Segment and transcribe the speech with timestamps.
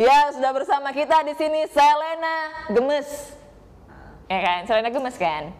[0.00, 2.36] Ya, sudah bersama kita di sini Selena
[2.72, 3.36] Gemes.
[4.24, 5.52] Ya kan, Selena Gemes kan?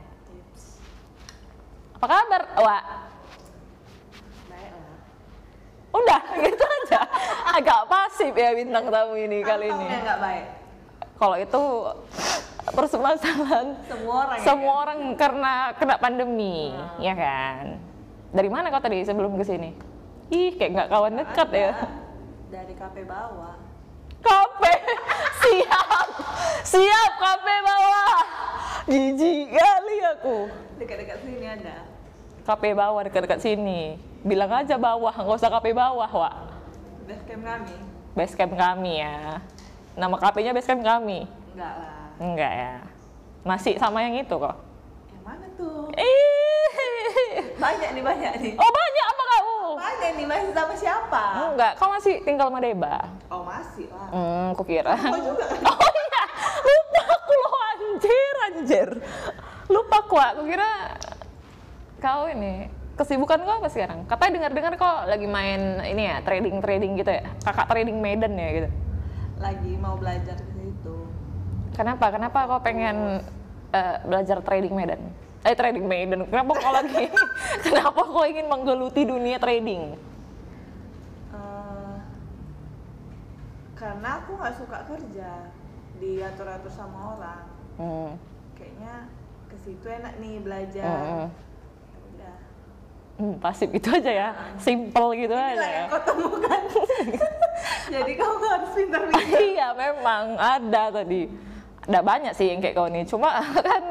[2.01, 2.85] Apa kabar, Wak?
[5.93, 7.01] Udah, gitu aja.
[7.53, 9.87] Agak pasif ya bintang tamu ini kali ini.
[10.01, 10.47] baik?
[11.21, 11.63] Kalau itu
[12.73, 14.83] permasalahan Semua orang ya semua kan?
[14.83, 17.77] orang karena kena pandemi, ya kan?
[18.33, 19.71] Dari mana kau tadi sebelum ke sini?
[20.33, 21.71] Ih, kayak nggak kawan dekat ya.
[22.49, 23.62] Dari kafe bawah.
[24.23, 24.75] Kafe,
[25.43, 26.07] siap,
[26.63, 28.19] siap kafe bawah.
[28.87, 30.37] Jijik kali aku.
[30.79, 31.77] Dekat-dekat sini ada.
[32.43, 33.99] Kafe bawah dekat-dekat sini.
[34.23, 36.35] Bilang aja bawah, nggak usah kafe bawah, Wak.
[37.07, 37.75] Base camp kami?
[38.15, 39.43] Base camp kami ya.
[39.99, 41.27] Nama kafenya base camp kami.
[41.53, 42.03] Enggak lah.
[42.23, 42.75] Enggak ya.
[43.43, 44.57] Masih sama yang itu kok.
[45.63, 45.87] Tuh?
[45.95, 47.35] Ih.
[47.63, 48.53] Banyak nih, banyak nih.
[48.59, 49.59] Oh banyak apa kamu?
[49.79, 51.23] Banyak nih, masih sama siapa?
[51.55, 52.97] Enggak, kau masih tinggal sama Deba.
[53.31, 54.09] Oh masih lah.
[54.11, 54.99] Hmm, kukira.
[54.99, 55.63] Kau juga kan?
[55.71, 56.23] Oh iya,
[56.67, 58.89] lupa aku loh anjir, anjir.
[59.71, 60.71] Lupa aku, aku kira
[62.03, 62.67] kau ini
[62.99, 64.03] kesibukan kau apa sekarang?
[64.11, 67.25] Katanya dengar-dengar kau lagi main ini ya, trading-trading gitu ya.
[67.47, 68.69] Kakak trading Medan ya gitu.
[69.39, 70.97] Lagi mau belajar ke situ.
[71.79, 72.11] Kenapa?
[72.11, 73.23] Kenapa kau pengen
[73.71, 75.03] eh, belajar trading Medan?
[75.43, 76.23] Eh trading Medan.
[76.31, 77.11] Kenapa kau lagi?
[77.67, 79.99] kenapa kau ingin menggeluti dunia trading?
[81.35, 81.97] Eh,
[83.75, 85.51] karena aku nggak suka kerja
[85.99, 87.43] diatur-atur sama orang.
[87.75, 88.11] Hmm.
[88.55, 88.95] Kayaknya
[89.51, 90.87] ke situ enak nih belajar.
[90.87, 91.27] Hmm.
[91.27, 92.37] Ya Udah.
[93.19, 94.29] Hmm, pasif gitu aja ya,
[94.63, 95.79] simple gitu aja Inilah ya.
[95.83, 96.61] yang kau temukan.
[97.99, 99.39] Jadi kamu harus pintar-pintar.
[99.43, 101.29] iya memang ada tadi
[101.83, 103.03] ada banyak sih yang kayak kau nih.
[103.03, 103.83] Cuma kan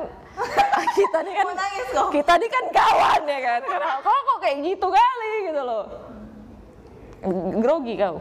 [0.97, 1.47] kita nih kan
[2.11, 3.59] kita nih kan kawan ya kan.
[3.67, 5.83] Kenapa kok kok kayak gitu kali gitu loh.
[7.59, 8.17] Grogi kau?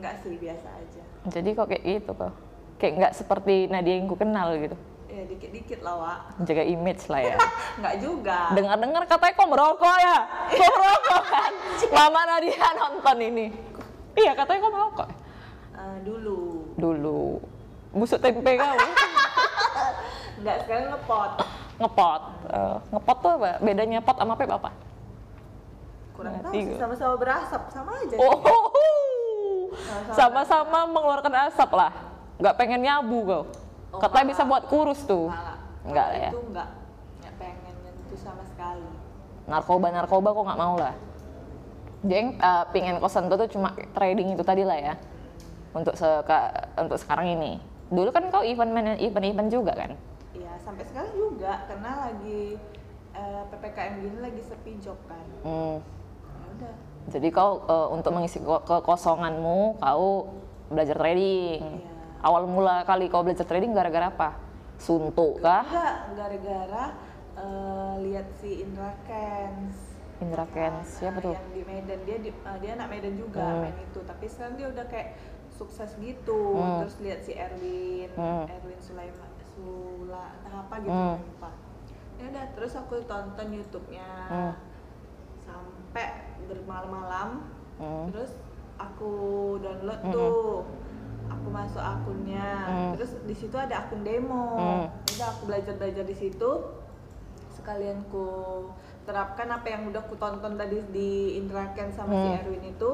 [0.00, 1.02] Enggak sih, biasa aja.
[1.28, 2.32] jadi kok kayak gitu kau?
[2.80, 4.76] Kayak nggak seperti Nadia yang ku kenal gitu?
[5.10, 6.18] Ya dikit-dikit lah, Wak.
[6.48, 7.36] jaga image lah ya.
[7.78, 8.38] Enggak juga.
[8.56, 10.16] dengar-dengar katanya kok merokok ya?
[10.56, 11.52] Kok merokok kan?
[11.92, 13.46] Mama Nadia nonton ini.
[14.16, 15.08] Iya katanya kok merokok.
[15.80, 16.40] Eh, dulu.
[16.80, 17.40] dulu
[17.92, 18.74] busuk tempe kau
[20.36, 21.30] Enggak, sekarang ngepot.
[21.76, 24.70] ngepot Eh, ngepot tuh apa bedanya pot sama vape apa
[26.12, 27.62] Kurang Nah, tahu sama-sama berasap.
[27.68, 28.16] Sama aja.
[28.16, 28.36] oh
[29.70, 30.12] Sama-sama.
[30.12, 31.92] sama-sama mengeluarkan asap lah
[32.36, 33.42] nggak pengen nyabu kau
[33.90, 34.32] Oh, katanya enggak.
[34.32, 35.56] bisa buat kurus tuh Enggak.
[35.84, 36.68] enggak lah ya Itu enggak.
[37.12, 38.86] Enggak pengen nyentuh sama sekali.
[39.44, 40.94] narkoba narkoba kok nggak mau lah
[42.00, 44.94] Jeng eh, pingin kosan tuh tuh cuma trading itu tadi lah ya
[45.70, 46.38] untuk seka,
[46.76, 47.58] untuk sekarang ini
[47.90, 49.92] dulu kan kau event event event juga kan
[50.30, 52.54] Iya, sampai sekarang juga karena lagi
[53.10, 55.26] eh, PPKM gini lagi sepi job kan.
[55.42, 55.82] Hmm.
[55.82, 56.74] Ya udah.
[57.10, 60.30] Jadi kau eh, untuk mengisi ko- kekosonganmu, kau
[60.70, 61.82] belajar trading.
[61.82, 61.90] Iya.
[62.22, 64.38] Awal mula kali kau belajar trading gara-gara apa?
[64.78, 65.66] Suntuk kah?
[65.66, 66.84] Enggak, gara-gara
[67.34, 69.76] eh, lihat si Indra Kens.
[70.20, 71.34] Indra Kens, siapa Nah, tuh?
[71.34, 73.66] Yang di Medan dia di- eh, dia anak Medan juga Hmm.
[73.66, 75.08] main itu, tapi sekarang dia udah kayak
[75.60, 76.56] sukses gitu.
[76.56, 76.80] Hmm.
[76.80, 78.48] Terus lihat si Erwin, Hmm.
[78.48, 81.20] Erwin Sulaiman Sula entah apa gitu Hmm.
[81.20, 81.50] lupa.
[82.16, 84.08] Ya udah, terus aku tonton YouTube-nya.
[84.26, 84.54] Hmm.
[85.44, 86.08] Sampai
[86.48, 87.44] bermalam-malam.
[87.76, 88.08] Hmm.
[88.08, 88.32] Terus
[88.76, 89.12] aku
[89.60, 90.12] download Hmm.
[90.12, 90.64] tuh.
[91.30, 92.48] Aku masuk akunnya.
[92.66, 92.90] Hmm.
[92.96, 94.56] Terus di situ ada akun demo.
[94.56, 94.86] Hmm.
[95.06, 96.50] Udah aku belajar-belajar di situ.
[97.52, 98.24] Sekalian ku
[99.04, 102.38] terapkan apa yang udah ku tonton tadi di Indraken sama si Hmm.
[102.40, 102.90] Erwin itu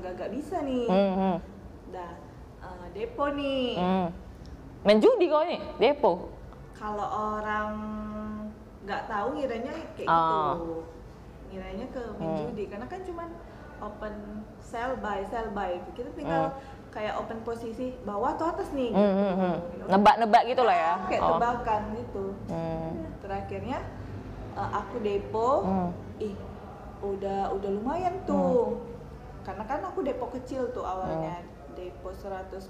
[0.00, 0.88] agak-agak bisa nih.
[0.88, 1.36] Hmm, hmm,
[1.92, 2.12] Dah
[2.60, 3.76] eh, depo nih.
[3.76, 4.06] hmm.
[4.80, 6.32] Main judi kau nih, depo.
[6.72, 7.04] Kalau
[7.36, 7.72] orang
[8.80, 10.24] nggak tahu ngiranya kayak Oh.
[10.56, 10.72] gitu.
[11.52, 12.40] Ngiranya ke main Hmm.
[12.48, 13.28] judi karena kan cuman
[13.80, 14.14] open
[14.58, 15.76] sell buy sell buy.
[15.92, 16.56] Kita tinggal
[16.88, 18.90] kayak open posisi bawah atau atas nih.
[18.90, 19.56] Hmm, hmm, hmm.
[19.86, 20.92] Nebak-nebak gitu lah ya.
[21.06, 21.28] Kayak Oh.
[21.36, 22.24] tebakan gitu.
[22.48, 22.90] Hmm.
[23.20, 23.78] Terakhirnya
[24.50, 25.90] eh, aku depo, Hmm.
[26.18, 26.34] ih
[27.00, 28.80] udah udah lumayan tuh.
[29.40, 31.40] Karena kan aku depo kecil tuh awalnya.
[31.70, 32.60] Depo 140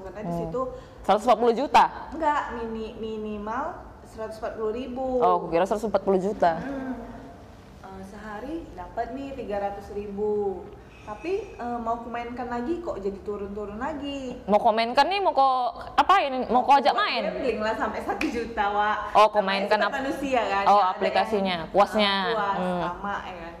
[0.00, 0.40] karena di Hmm.
[0.40, 0.60] situ
[1.02, 1.84] 140 juta.
[2.10, 3.64] enggak mini minimal
[4.06, 5.18] 140 ribu.
[5.18, 6.52] Oh, aku kira 140 juta.
[6.58, 6.94] Hmm.
[7.82, 10.64] Eh, sehari dapat nih 300 ribu.
[11.04, 14.40] Tapi eh, mau kumainkan lagi kok jadi turun-turun lagi.
[14.46, 15.60] Mau komenkan nih, mau kok
[15.94, 16.32] apain?
[16.46, 17.28] Mau kau ajak main?
[17.28, 19.12] Gambling lah sampai satu juta wa.
[19.12, 20.64] Oh, kau Namanya mainkan sifat ap- manusia kan.
[20.64, 22.14] Oh, aplikasinya, puasnya.
[22.32, 22.80] puas Hmm.
[22.80, 23.53] sama ya kan.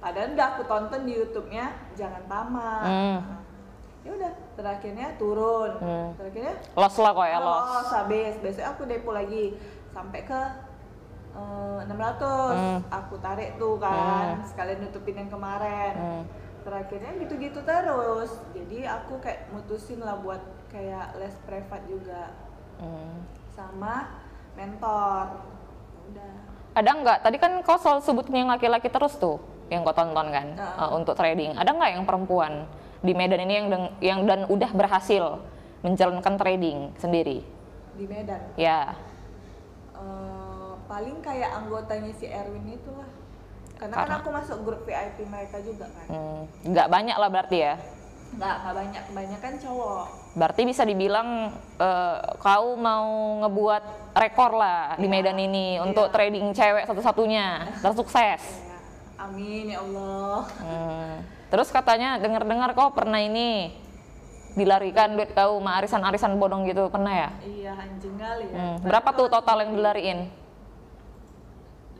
[0.00, 2.84] Padahal udah aku tonton di YouTube-nya jangan tamat.
[2.84, 3.18] Hmm.
[4.00, 5.76] Ya udah, terakhirnya turun.
[5.76, 6.16] Hmm.
[6.16, 7.60] Terakhirnya Los lah kok ya, los.
[7.68, 8.34] los habis.
[8.40, 9.54] Besok aku depo lagi
[9.90, 10.40] sampai ke
[11.30, 11.92] eh, 600
[12.50, 12.80] Hmm.
[12.90, 16.24] aku tarik tuh kan sekalian nutupin yang kemarin Hmm.
[16.60, 22.34] terakhirnya gitu-gitu terus jadi aku kayak mutusin lah buat kayak les privat juga
[22.78, 23.22] Hmm.
[23.48, 24.10] sama
[24.54, 25.46] mentor
[26.08, 26.32] udah
[26.70, 27.18] Ada nggak?
[27.22, 29.38] Tadi kan kau selalu sebutin yang laki-laki terus tuh,
[29.70, 30.76] yang kau tonton kan Heeh.
[30.76, 31.54] uh, untuk trading.
[31.54, 32.66] Ada nggak yang perempuan
[33.00, 35.38] di Medan ini yang deng- yang dan udah berhasil
[35.80, 37.40] menjalankan trading sendiri?
[37.90, 38.92] di Medan Ya,
[39.92, 43.04] Eh, paling kayak anggotanya si Erwin itu lah
[43.76, 47.58] karena, kan Karena- aku masuk grup VIP mereka juga kan hmm, nggak banyak lah berarti
[47.58, 47.74] ya.
[48.30, 53.08] nggak nggak banyak kebanyakan cowok Berarti bisa dibilang eh, kau mau
[53.40, 53.82] ngebuat
[54.14, 55.12] rekor lah di Iya.
[55.12, 56.14] Medan ini untuk Iya.
[56.14, 57.46] trading cewek satu-satunya
[57.80, 58.69] tersukses.
[59.20, 61.14] Amin ya Allah Hmm.
[61.50, 63.74] Terus katanya dengar-dengar kau pernah ini
[64.50, 67.28] dilarikan duit kau sama arisan-arisan bodong gitu pernah ya?
[67.40, 68.76] iya anjing kali ya Hmm.
[68.82, 70.20] Berapa tuh total yang dilariin?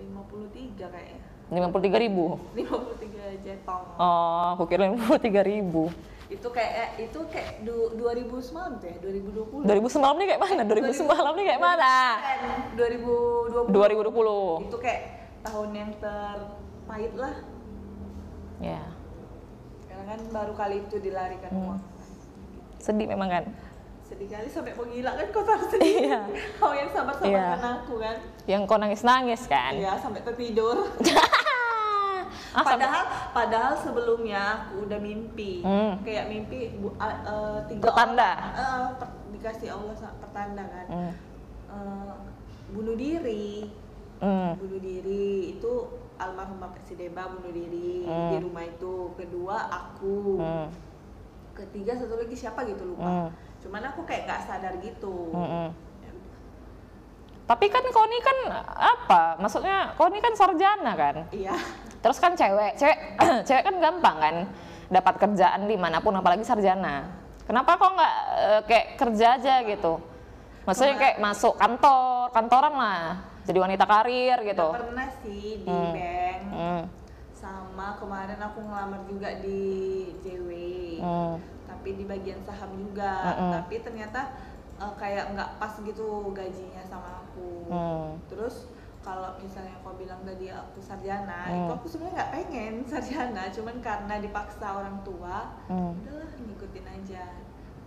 [0.00, 1.18] 53 kayaknya
[1.50, 2.24] 53 ribu.
[2.54, 5.90] 53 jetong Oh, aku kira 53 ribu.
[6.30, 10.40] itu kayak eh, itu kayak du, 2000 semalam tuh ya 2020 2000 semalam nih kayak
[10.40, 10.62] mana?
[10.62, 11.94] 2000 semalam nih kayak mana?
[12.78, 14.70] 2020 2020.
[14.70, 15.02] itu kayak
[15.42, 15.90] tahun yang
[16.90, 17.34] terpahit lah
[18.60, 18.82] Ya,
[19.88, 21.64] karena kan baru kali itu dilarikan Hmm.
[21.70, 21.80] uang
[22.76, 23.44] sedih memang kan.
[24.02, 26.20] sedih kali sampai mau gila kan kau tahu sendiri Iya.
[26.58, 27.46] kau yang sabar-sabar Iya.
[27.54, 29.72] kan aku kan Yang kau nangis-nangis kan?
[29.72, 30.76] iya sampai tertidur
[32.50, 36.02] Ah, sampai- padahal padahal sebelumnya aku udah mimpi Hmm.
[36.02, 38.30] kayak mimpi bu, a- eh, tiga Pertanda?
[38.34, 41.12] orang, eh, per- dikasih Allah pertanda kan Hmm.
[41.70, 42.14] Eh,
[42.68, 43.70] bunuh diri
[44.18, 44.58] Hmm.
[44.58, 45.72] bunuh diri itu
[46.20, 48.30] almarhum bapak si Deba bunuh diri Hmm.
[48.30, 50.68] di rumah itu kedua aku Hmm.
[51.52, 53.28] ketiga satu lagi siapa gitu lupa Hmm.
[53.58, 55.68] cuman aku kayak nggak sadar gitu Hmm.
[56.00, 56.12] Ya.
[57.44, 58.38] Tapi kan kau ini kan
[58.70, 59.22] apa?
[59.36, 61.16] Maksudnya kau ini kan sarjana kan?
[61.32, 61.56] iya
[62.00, 62.96] Terus kan cewek, cewek,
[63.48, 64.36] cewek kan gampang kan
[64.88, 67.04] dapat kerjaan di mana pun, apalagi sarjana.
[67.44, 70.00] Kenapa kok nggak eh, kayak kerja aja gitu?
[70.64, 73.20] Maksudnya kayak masuk kantor, kantoran lah,
[73.50, 74.62] jadi wanita karir gitu.
[74.64, 75.90] Udah pernah sih di Hmm.
[75.92, 76.82] bank Hmm,
[77.32, 79.60] sama kemarin aku ngelamar juga di
[80.18, 80.50] JW
[80.98, 83.52] hmm, tapi di bagian saham juga Mm-mm.
[83.54, 84.20] tapi ternyata
[84.76, 88.68] eh, kayak nggak pas gitu gajinya sama aku hmm, terus
[89.00, 91.64] kalau misalnya kau bilang tadi aku sarjana Hmm.
[91.64, 95.96] itu aku sebenarnya nggak pengen sarjana cuman karena dipaksa orang tua hmm.
[95.96, 97.24] udahlah ngikutin aja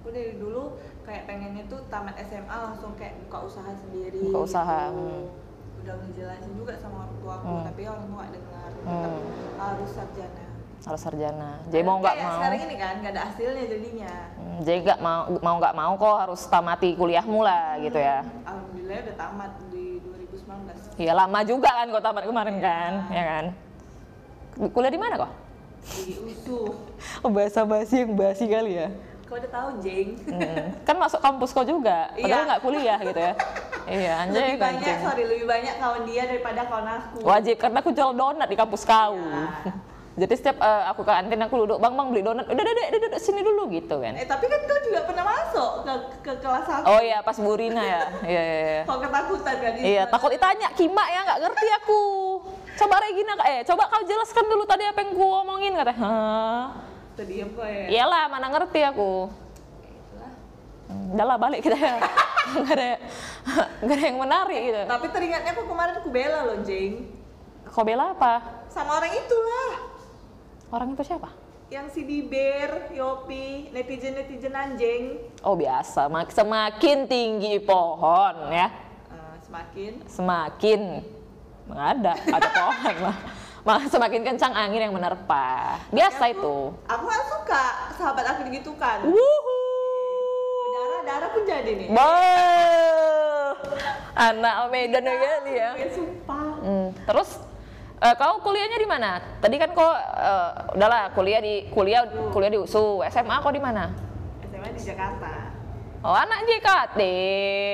[0.02, 0.74] aku dari dulu
[1.04, 4.98] kayak pengennya tuh tamat SMA langsung kayak buka usaha sendiri Buka usaha, gitu.
[4.98, 5.24] hmm.
[5.84, 7.64] Udah ngejelasin juga sama orang tua aku Hmm.
[7.66, 9.24] tapi orang tua dengar tetap Hmm.
[9.60, 10.44] harus sarjana
[10.84, 11.64] Harus sarjana.
[11.66, 15.20] Jadi mau nggak mau, sekarang ini kan nggak ada hasilnya jadinya hmm, jadi nggak mau
[15.40, 18.20] mau nggak mau kok harus tamati kuliahmu lah gitu ya.
[18.44, 23.46] alhamdulillah udah tamat di 2019 Iya lama juga kan kau tamat kemarin kan, ya kan?
[24.70, 25.32] Kuliah di mana kok?
[25.84, 26.60] di USU
[27.20, 28.88] Oh, bahasa basi yang basi kali ya.
[29.24, 32.44] kau udah tahu Jeng Hmm, kan masuk kampus kau juga, padahal Iya.
[32.46, 33.34] nggak kuliah gitu ya.
[33.90, 35.00] iya, anjay lebih banyak kancing.
[35.04, 38.84] sorry lebih banyak kawan dia daripada kawan aku Wajib karena aku jual donat di kampus
[38.84, 39.16] kau.
[39.18, 39.74] Iya.
[40.14, 43.00] Jadi setiap eh, aku ke kantin aku duduk, bang bang beli donat, udah udah udah
[43.02, 44.14] duduk sini dulu gitu kan.
[44.14, 47.82] eh tapi kan kau juga pernah masuk ke, ke kelas aku Oh iya pas Burina
[47.82, 48.58] ya, iya iya.
[48.62, 48.82] iya.
[48.86, 52.02] kau ketakutan kan Iya takut ditanya Kima ya nggak ngerti aku.
[52.78, 55.94] Coba Regina, eh coba kau jelaskan dulu tadi apa yang ku omongin kata.
[55.98, 56.66] Hah?
[57.18, 59.34] terdiam kau ya Iyalah mana ngerti aku.
[60.86, 61.96] Udah lah balik kita ya.
[62.44, 62.90] Gak ada,
[63.80, 64.82] gak ada yang menarik gitu.
[64.84, 67.08] tapi teringatnya aku kemarin aku bela loh Jeng
[67.66, 68.44] Kau bela apa?
[68.68, 69.72] sama orang itulah
[70.68, 71.32] Orang itu siapa?
[71.70, 78.70] yang si Biber, Yopi, netizen-netizen anjing Oh biasa, mak- semakin tinggi pohon ya,
[79.10, 80.82] Eh, semakin semakin
[81.72, 83.18] ada ada pohon lah.
[83.64, 85.80] Mah semakin kencang angin yang menerpa.
[85.90, 86.58] Biasa aku, itu.
[86.84, 87.64] aku suka
[87.96, 89.63] sahabat aku digitukan Wuhu.
[90.74, 93.52] Darah darah pun jadi nih Bah,
[94.16, 95.70] anak Medan ya kali ya.
[95.76, 97.30] Eh, sumpah Hmm, Terus
[98.00, 99.10] eh, kau kuliahnya di mana?
[99.38, 103.06] Tadi kan kau eh, udahlah kuliah di kuliah kuliah di USU.
[103.06, 103.94] SMA kau di mana?
[104.44, 105.32] SMA di Jakarta
[106.02, 107.00] Oh anak JKT.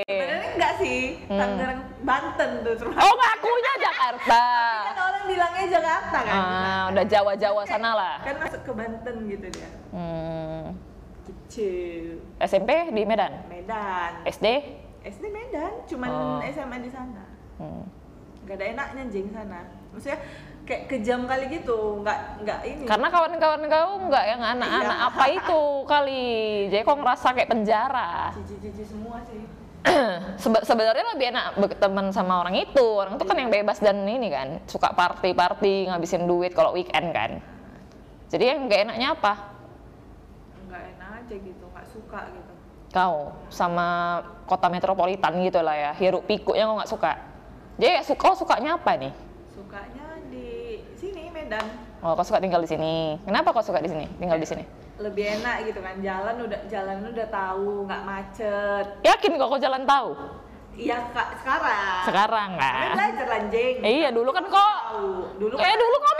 [0.05, 4.43] sebenarnya enggak sih Tangerang Banten tuh terus Oh ngakunya Jakarta.
[4.85, 8.15] kan orang bilangnya Jakarta kan Ah, udah Jawa-Jawa sana lah.
[8.21, 10.77] kan masuk ke Banten gitu dia Hmm,
[12.39, 13.33] SMP di Medan.
[13.45, 14.47] Medan SD?
[15.01, 16.39] SD Medan cuman Oh.
[16.45, 17.23] SMA di sana
[17.55, 17.83] Hmm.
[18.43, 20.19] nggak ada enaknya jeng sana maksudnya
[20.63, 25.07] kayak kejam kali gitu nggak nggak ini Karena kawan-kawan kau nggak yang anak-anak Iya.
[25.07, 26.25] apa itu kali.
[26.67, 28.11] Jadi kau ngerasa kayak penjara.
[28.31, 29.43] cici-cici semua sih
[30.37, 32.83] Sebe- sebenarnya lebih enak berteman sama orang itu.
[32.83, 37.39] Orang itu kan yang bebas dan ini kan suka party-party, ngabisin duit kalau weekend kan.
[38.27, 39.33] Jadi yang nggak enaknya apa?
[41.19, 42.53] Aja gitu nggak suka gitu
[42.89, 43.15] Kau
[43.47, 47.11] sama kota metropolitan gitu lah ya, hiruk pikuknya kau nggak suka.
[47.77, 49.13] Jadi suka, sukanya apa nih?
[49.51, 50.47] sukanya di
[50.95, 51.61] sini Medan
[52.01, 53.19] Oh, kau suka tinggal di sini.
[53.21, 54.09] Kenapa kau suka di sini?
[54.17, 54.63] Tinggal di sini?
[54.99, 59.83] lebih enak gitu kan jalan udah jalan udah tahu nggak macet Yakin kok kau jalan
[59.87, 60.11] tahu?
[60.75, 62.99] iya kak sekarang Sekarang kan?
[62.99, 64.79] belajar lanjing Eh, iya dulu kan kok
[65.39, 66.13] dulu Eh dulu kau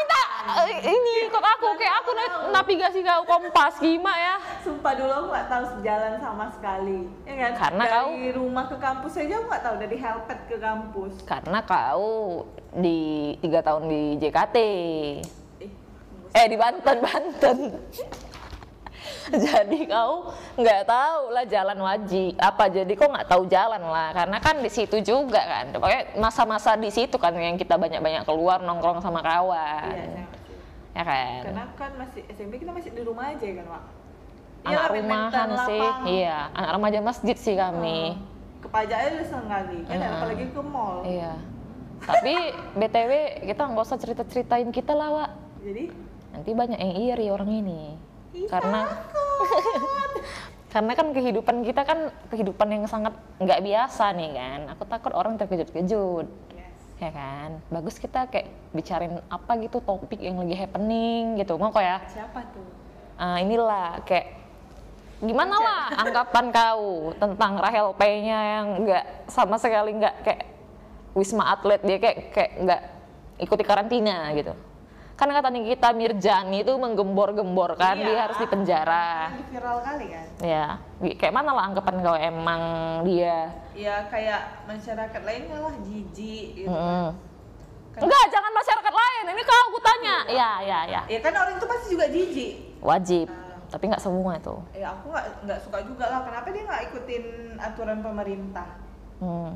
[0.62, 4.36] eh, ini kok aku kayak aku na- navigasi kau kompas gimana ya?
[4.60, 7.00] sumpah dulu aku nggak tahu sejalan sama sekali.
[7.24, 10.58] Ya kan Karena dari kau- rumah ke kampus aja aku nggak tahu dari helpet ke
[10.58, 11.14] kampus.
[11.24, 12.10] Karena kau
[12.72, 13.00] di
[13.40, 14.58] tiga tahun di JKT.
[15.60, 15.70] eh,
[16.32, 17.58] Eh di Banten, Banten.
[19.30, 22.66] jadi kau nggak tahu lah jalan wajib apa.
[22.68, 25.66] Jadi kau nggak tahu jalan lah karena kan di situ juga kan.
[25.72, 29.94] Pokoknya masa-masa di situ kan yang kita banyak-banyak keluar nongkrong sama kawan.
[29.96, 30.38] Iya
[30.96, 31.42] ya kan?
[31.46, 33.84] Karena kan masih SMP kita masih di rumah aja kan Wak?
[34.60, 35.80] Anak Iyalah, rumahan sih.
[35.80, 36.04] lapang.
[36.04, 38.20] iya anak remaja masjid sih kami.
[38.60, 39.98] Ke pajak aja sekali kan?
[40.20, 40.98] Apalagi ke mall.
[41.08, 41.34] Iya.
[42.00, 42.34] Tapi
[42.76, 43.12] btw
[43.48, 45.32] kita nggak usah cerita-ceritain kita lah Wak.
[45.64, 45.84] jadi?
[46.36, 47.82] Nanti banyak yang iri orang ini.
[48.36, 48.86] Ih, karena
[50.74, 54.60] karena kan kehidupan kita kan kehidupan yang sangat nggak biasa nih kan?
[54.76, 56.28] Aku takut orang terkejut-kejut.
[57.00, 57.50] Ya kan?
[57.72, 61.56] Bagus kita kayak bicarain apa gitu topik yang lagi happening gitu.
[61.56, 62.04] Mau kok ya?
[62.12, 62.68] Siapa tuh?
[63.20, 64.40] Ah, inilah kayak
[65.20, 70.44] gimana lah anggapan kau tentang Rahel P-nya yang nggak sama sekali nggak kayak
[71.12, 72.82] wisma atlet dia kayak kayak nggak
[73.44, 74.56] ikuti karantina gitu
[75.20, 78.22] kan kata Nikita Mirjani itu menggembor-gembor kan dia Iya.
[78.24, 80.26] harus dipenjara Lagi viral kali kan?
[80.40, 80.66] Ya
[81.12, 82.62] kayak mana lah anggapan kau emang
[83.04, 87.12] dia ya kayak masyarakat lainnya lah jijik gitu Mm.
[87.90, 90.16] Kan- enggak jangan masyarakat lain ini kau aku tanya.
[90.30, 92.52] Ya ya ya ya kan orang itu pasti juga jijik.
[92.80, 93.60] Wajib Ah.
[93.68, 94.56] tapi nggak semua itu.
[94.72, 96.20] Ya aku nggak nggak suka juga lah.
[96.24, 97.24] Kenapa dia nggak ikutin
[97.58, 98.70] aturan pemerintah?
[99.20, 99.52] Hmm.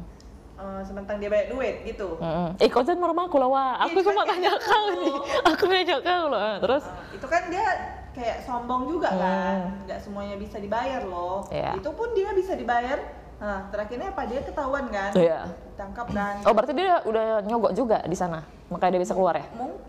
[0.64, 2.56] Eh, sementara dia banyak duit gitu Mm-mm.
[2.56, 3.76] Eh, jangan marah aku lah, Wak.
[3.84, 5.16] Aku Iya, cuma kan tanya kau nih.
[5.44, 6.40] Aku nanya kau loh.
[6.58, 7.66] Terus, Eh, itu kan dia
[8.14, 9.84] kayak sombong juga kan Hmm.
[9.84, 11.74] nggak semuanya bisa dibayar loh Iya.
[11.74, 13.02] itu pun dia bisa dibayar
[13.42, 15.50] nah terakhirnya apa dia ketahuan kan Iya.
[15.74, 19.50] tangkap dan oh berarti dia udah nyogok juga di sana, makanya dia bisa keluar ya?
[19.52, 19.82] Mung,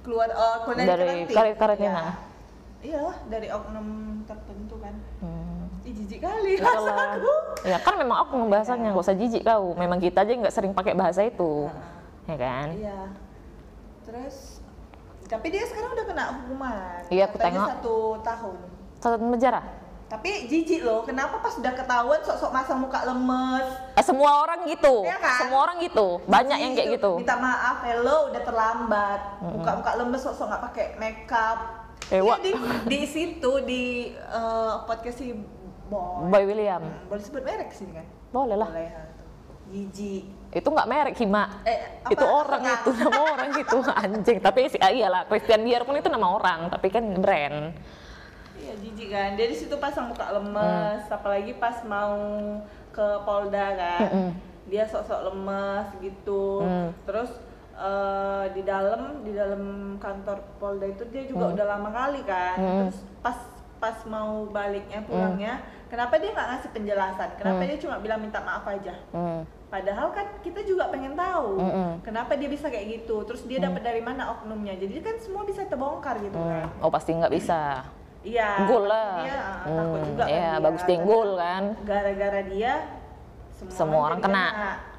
[0.00, 1.34] keluar keluar dari, karantina.
[1.34, 2.02] kar- karantina.
[2.80, 3.02] Iya.
[3.26, 3.86] dari oknum
[4.24, 5.33] tertentu kan Hmm.
[6.14, 6.78] Jijik kali Itulah.
[6.86, 7.32] rasaku
[7.64, 9.74] Ya kan memang aku ngebahasannya, gak usah jijik kau.
[9.74, 11.66] Memang kita aja nggak sering pakai bahasa itu,
[12.24, 12.70] ya kan?
[12.70, 13.00] iya
[14.04, 14.60] terus
[15.24, 17.68] tapi dia sekarang udah kena hukuman Iya, aku Katanya tengok.
[17.72, 18.56] satu tahun
[19.00, 19.60] Satu penjara.
[20.04, 25.02] tapi jijik loh kenapa pas udah ketahuan sok-sok masang muka lemes Eh, semua orang gitu,
[25.02, 25.36] Iya kan?
[25.40, 26.20] semua orang gitu.
[26.22, 27.12] Banyak yang kayak gitu.
[27.16, 31.58] minta maaf hello udah terlambat muka-muka lemes sok-sok nggak pakai makeup
[32.06, 32.38] Eh, Iya, Wak.
[32.38, 32.50] di,
[32.86, 35.32] di situ di eh, podcast si
[35.94, 36.28] Boy.
[36.28, 38.06] Boy William, Hmm, boleh sebut merek sih kan?
[38.30, 38.68] Boleh lah.
[38.68, 38.90] boleh
[39.64, 41.44] jijik Itu nggak merek Hima.
[41.62, 43.78] eh apa, itu orang apa- itu nama orang gitu.
[44.02, 44.38] Anjing.
[44.38, 46.68] Tapi sih ah, iyalah Christian Dior pun itu nama orang.
[46.68, 47.74] Tapi kan brand.
[48.54, 49.34] Iya jijik kan?
[49.34, 51.02] Dia di situ pasang muka lemes.
[51.08, 52.14] Apalagi pas mau
[52.88, 54.00] ke Polda kan?
[54.04, 54.30] Mm-mm.
[54.64, 56.62] dia sok-sok lemes gitu.
[56.62, 56.88] Mm.
[57.04, 57.30] terus
[57.74, 59.62] eh, di dalam di dalam
[59.98, 62.56] kantor Polda itu dia juga udah lama kali kan?
[62.56, 62.78] Mm.
[62.86, 63.36] terus pas
[63.84, 68.64] pas mau baliknya pulangnya kenapa dia nggak ngasih penjelasan kenapa dia cuma bilang minta maaf
[68.66, 69.44] aja Hmm.
[69.66, 71.98] Padahal kan kita juga pengen tahu Mm-mm.
[72.00, 73.26] kenapa dia bisa kayak gitu.
[73.26, 74.70] Terus dia dapat dari mana oknumnya.
[74.72, 76.46] Jadi kan semua bisa terbongkar gitu Hmm.
[76.62, 76.66] kan.
[76.78, 77.82] oh pasti nggak bisa
[78.22, 78.64] Iya.
[78.64, 80.62] gol lah ah, Hmm, takut juga kan iya dia.
[80.62, 82.72] bagus gol kan Gara-gara dia
[83.52, 84.46] semua, Semua orang kena.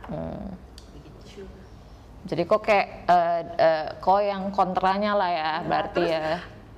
[0.05, 0.43] Hmm.
[0.91, 1.43] Gitu.
[2.25, 6.35] jadi kok kayak eh, eh, kok yang kontranya lah ya berarti terus- ya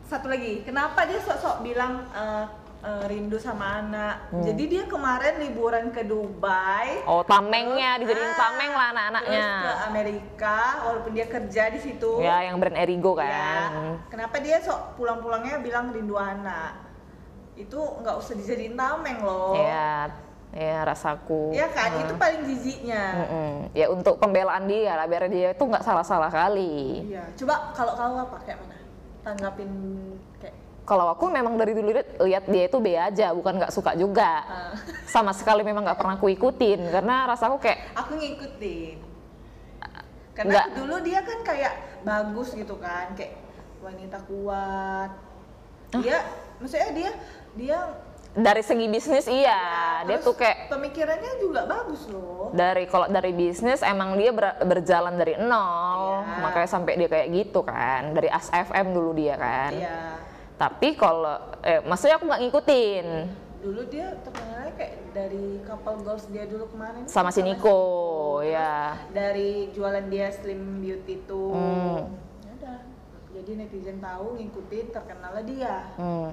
[0.08, 2.46] Satu lagi, kenapa dia sok-sok bilang eh,
[2.80, 4.32] eh, rindu sama anak?
[4.32, 4.40] Hmm.
[4.40, 7.04] Jadi dia kemarin liburan ke Dubai.
[7.04, 12.12] oh tamengnya dijadiin Ah, tameng lah anak-anaknya Terus ke Amerika, walaupun dia kerja di situ.
[12.20, 13.72] ya yang brand Erigo Ya, kan
[14.08, 16.88] kenapa dia sok pulang-pulangnya bilang rindu anak?
[17.60, 19.60] Itu nggak usah dijadiin tameng loh.
[19.60, 20.08] ya
[20.48, 23.04] ya rasaku Iya kan, itu paling jijiknya.
[23.20, 23.52] Mm-mm.
[23.76, 27.28] ya untuk pembelaan dia lah biar dia itu nggak salah-salah kali Iya.
[27.36, 28.77] Coba kalau kau apa kayak mana?
[29.28, 29.72] Tanggapin
[30.40, 30.56] kayak
[30.88, 34.72] kalau aku memang dari dulu lihat- dia itu B aja bukan nggak suka juga ah,
[35.04, 38.98] sama sekali memang nggak pernah aku ikutin karena rasaku kayak aku ngikutin.
[40.38, 40.68] Karena Nggak.
[40.78, 41.74] dulu dia kan kayak
[42.06, 43.42] bagus gitu kan, kayak
[43.82, 45.10] wanita kuat.
[45.98, 46.22] Dia,
[46.62, 47.12] maksudnya dia
[47.58, 47.78] dia
[48.38, 49.62] dari segi bisnis iya
[50.06, 52.54] dia Terus tuh kayak pemikirannya juga bagus loh.
[52.54, 56.38] dari kalau dari bisnis emang dia ber- berjalan dari nol Iya.
[56.40, 60.22] makanya sampai dia kayak gitu kan dari ASFM dulu dia kan Iya.
[60.56, 63.08] tapi kalau eh maksudnya aku nggak ngikutin
[63.58, 67.04] Dulu dia terkenalnya kayak dari couple goals dia dulu kemarin.
[67.06, 67.82] sama si Niko
[68.40, 71.52] ya Dari jualan dia slim beauty tuh.
[71.52, 72.06] Hmm.
[72.40, 72.78] Ya udah.
[73.34, 75.76] Jadi netizen tahu ngikutin terkenalnya dia.
[75.98, 76.30] hmm.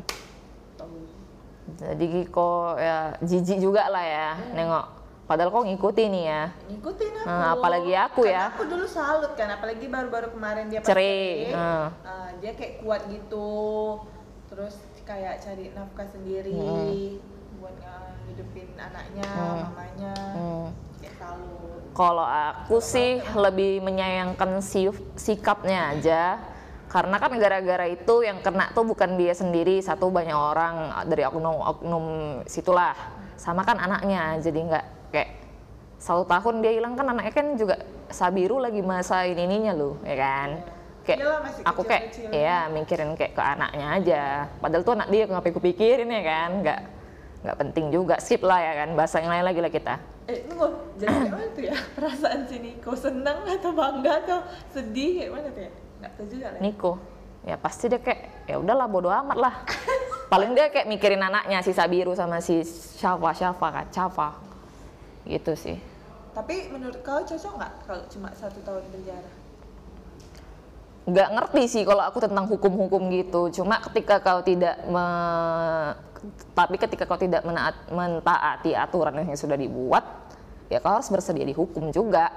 [0.76, 1.23] Tuh.
[1.64, 4.86] Jadi kok ya jijik juga lah ya nengok
[5.24, 7.28] padahal kok ngikutin nih ya ngikutin aku.
[7.32, 8.44] Nah, apalagi aku Karena ya.
[8.52, 11.86] aku dulu salut kan, apalagi baru-baru kemarin dia Cerai, hmm.
[12.04, 13.48] uh, dia kayak kuat gitu,
[14.52, 14.76] terus
[15.08, 16.60] kayak cari nafkah sendiri
[17.56, 19.56] buat ngehidupin anaknya, Hmm.
[19.72, 20.66] mamanya, Hmm.
[21.00, 21.80] kayak salut.
[21.96, 26.36] Kalau aku sih lebih menyayangkan si sikapnya aja.
[26.94, 32.06] Karena kan gara-gara itu yang kena tuh bukan dia sendiri, satu banyak orang dari oknum-oknum
[32.46, 32.94] situlah.
[33.34, 35.30] Sama kan anaknya, jadi nggak kayak
[35.98, 37.82] satu tahun dia hilang kan anaknya kan juga
[38.14, 40.48] Sabiru lagi masa ini ininya loh, ya kan?
[41.02, 41.18] Kayak
[41.66, 44.22] aku kayak ya mikirin kayak ke anaknya aja.
[44.62, 46.50] Padahal tuh anak dia ngapain kupikirin ya kan?
[46.62, 46.80] Nggak
[47.42, 48.94] nggak penting juga, skip lah ya kan.
[48.94, 49.94] Bahasa yang lain lagi lah kita.
[50.30, 54.38] Eh, tunggu, jadi kayak mana tuh ya perasaan si Niko senang atau bangga atau
[54.70, 55.72] sedih kayak mana tuh ya?
[56.04, 56.60] Nggak tahu juga lah.
[56.60, 56.92] Niko.
[57.44, 59.54] Ya pasti dia kayak ya udahlah bodo amat lah.
[60.32, 62.60] Paling dia kayak mikirin anaknya si Sabiru sama si
[63.00, 64.28] Syafa Syafa kan Syafa
[65.24, 65.80] gitu sih.
[66.36, 69.30] Tapi menurut kau cocok nggak kalau cuma satu tahun penjara?
[71.04, 73.52] nggak ngerti sih kalau aku tentang hukum-hukum gitu.
[73.60, 75.96] Cuma ketika kau tidak me-
[76.56, 80.04] tapi ketika kau tidak menaat, mentaati aturan yang sudah dibuat
[80.72, 82.32] ya kau harus bersedia dihukum juga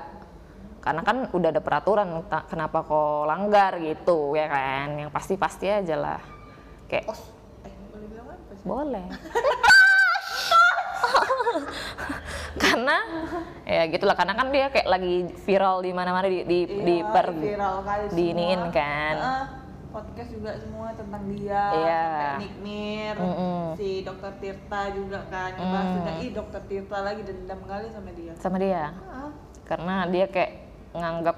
[0.78, 2.08] karena kan udah ada peraturan
[2.46, 6.22] kenapa kau langgar gitu ya kan yang pasti-pasti aja lah
[6.86, 7.22] kayak Os,
[7.64, 8.64] eh boleh bilang apa sih?
[8.64, 9.06] Boleh.
[12.58, 12.98] karena
[13.64, 17.28] ya gitulah karena kan dia kayak lagi viral di mana-mana di di, di Iya, per
[17.32, 19.16] viral kali diiniin kan.
[19.16, 19.46] Heeh,
[19.88, 22.06] podcast juga semua tentang dia Iya.
[22.38, 23.78] Nick Mir Mm-mm.
[23.78, 28.34] si dokter Tirta juga kan ngebahas juga ih dokter Tirta lagi dendam kali sama dia
[28.38, 29.30] sama dia Heeh.
[29.64, 30.52] karena dia kayak
[30.98, 31.38] nganggap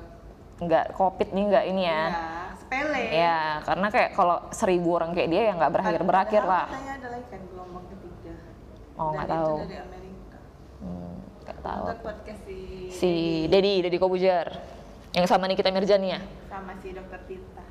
[0.60, 2.02] nggak covid nih nggak ini ya.
[2.02, 6.66] Iya, sepele Ya, karena kayak kalau seribu orang kayak dia ya nggak berakhir berakhir lah.
[6.68, 8.34] katanya ada lagi kan gelombang ketiga
[8.94, 9.54] Oh, Dan nggak itu tahu.
[9.58, 10.38] dari Amerika
[10.78, 11.84] Hmm, nggak tahu.
[11.86, 12.58] nonton podcast si,
[12.90, 13.12] Si
[13.46, 14.48] Dedi, Dedi Kobujar
[15.12, 16.20] yang sama Nikita Mirjani ya.
[16.46, 17.64] sama si dokter Tirta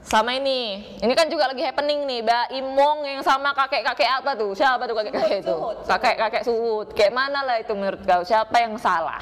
[0.00, 0.60] Sama ini,
[0.96, 4.54] ini kan juga lagi happening nih, Mbak Imong yang sama kakek-kakek apa tuh?
[4.54, 5.54] Siapa tuh kakek-kakek itu?
[5.82, 6.86] Kakek-kakek suhut.
[6.92, 8.22] Kayak mana lah itu menurut kau?
[8.22, 9.18] Siapa yang salah?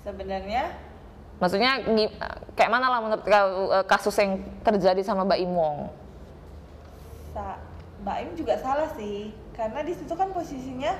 [0.00, 0.64] Sebenarnya
[1.40, 1.80] Maksudnya
[2.52, 5.88] kayak mana lah menurut kau eh, kasus yang terjadi sama Mbak Imong?
[7.32, 7.56] Sa
[8.04, 10.92] Mbak Im juga salah sih, karena di situ kan posisinya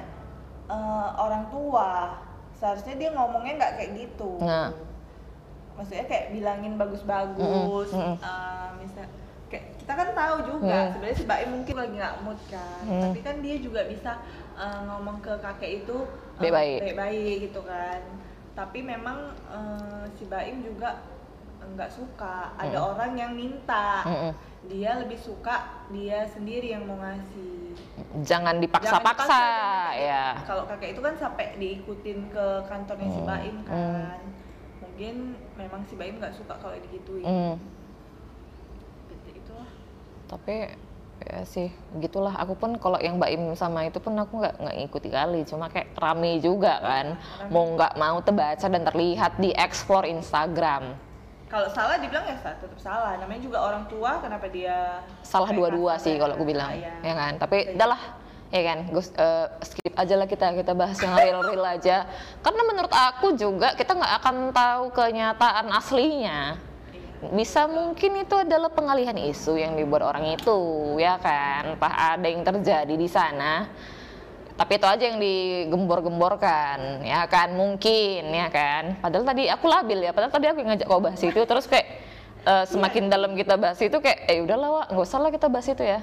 [0.64, 2.16] eh, orang tua.
[2.56, 4.40] Seharusnya dia ngomongnya nggak kayak gitu.
[4.40, 4.72] Nah.
[5.76, 7.92] Maksudnya kayak bilangin bagus-bagus.
[7.92, 8.24] Mm-mm, mm-mm.
[8.24, 9.04] eh, misal
[9.52, 10.90] kayak kita kan tahu juga Mm.
[10.96, 13.02] sebenarnya si Mbak Im mungkin lagi nggak mood kan, Mm.
[13.04, 14.16] tapi kan dia juga bisa
[14.56, 15.96] eh, ngomong ke kakek itu
[16.40, 16.80] Baik-baik.
[16.80, 18.00] baik-baik gitu kan.
[18.52, 21.00] Tapi memang eh, si Mbak Im juga
[21.60, 22.52] nggak suka.
[22.56, 22.88] Ada Mm.
[22.90, 24.04] orang yang minta.
[24.04, 24.32] Mm-mm.
[24.60, 27.72] dia lebih suka dia sendiri yang mau ngasih.
[28.20, 29.44] Jangan dipaksa-paksa, dipaksa,
[29.96, 30.26] ya.
[30.44, 34.20] kalau kakek itu kan sampai diikutin ke kantornya si Hmm, Baim kan.
[34.84, 35.14] Mungkin
[35.56, 37.24] memang si Baim nggak suka kalau digituin.
[37.24, 37.54] Hmm.
[39.00, 39.70] Seperti itulah.
[40.28, 40.56] Tapi
[41.20, 41.68] ya sih
[42.00, 45.40] gitulah aku pun kalau yang Mbak Im sama itu pun aku nggak nggak ngikuti kali.
[45.44, 47.06] Cuma kayak rame juga kan.
[47.52, 50.96] Mau nggak mau terbaca dan terlihat di explore Instagram.
[51.50, 53.18] Kalau salah dibilang ya tetap salah.
[53.18, 56.22] Namanya juga orang tua kenapa dia salah dua-dua sih ya?
[56.22, 56.70] kalau aku bilang.
[56.72, 56.94] Iya.
[57.02, 57.32] ya kan?
[57.42, 58.02] Tapi udahlah.
[58.50, 58.78] Ya kan?
[58.90, 60.46] Gue eh, skip aja lah kita.
[60.54, 62.06] Kita bahas yang real real aja.
[62.38, 66.54] Karena menurut aku juga kita nggak akan tahu kenyataan aslinya.
[66.54, 66.69] Iya.
[67.20, 70.56] Bisa mungkin itu adalah pengalihan isu yang dibuat orang itu
[70.96, 71.76] ya kan?
[71.76, 73.68] Entah ada yang terjadi di sana
[74.60, 77.52] tapi itu aja yang digembor-gemborkan ya kan?
[77.56, 79.00] Mungkin ya kan?
[79.00, 81.88] Padahal tadi aku labil ya padahal tadi aku yang ngajak kau bahas itu terus kayak
[82.44, 85.68] eh, semakin dalam kita bahas itu kayak eh udahlah Wak nggak usah lah kita bahas
[85.68, 86.00] itu ya.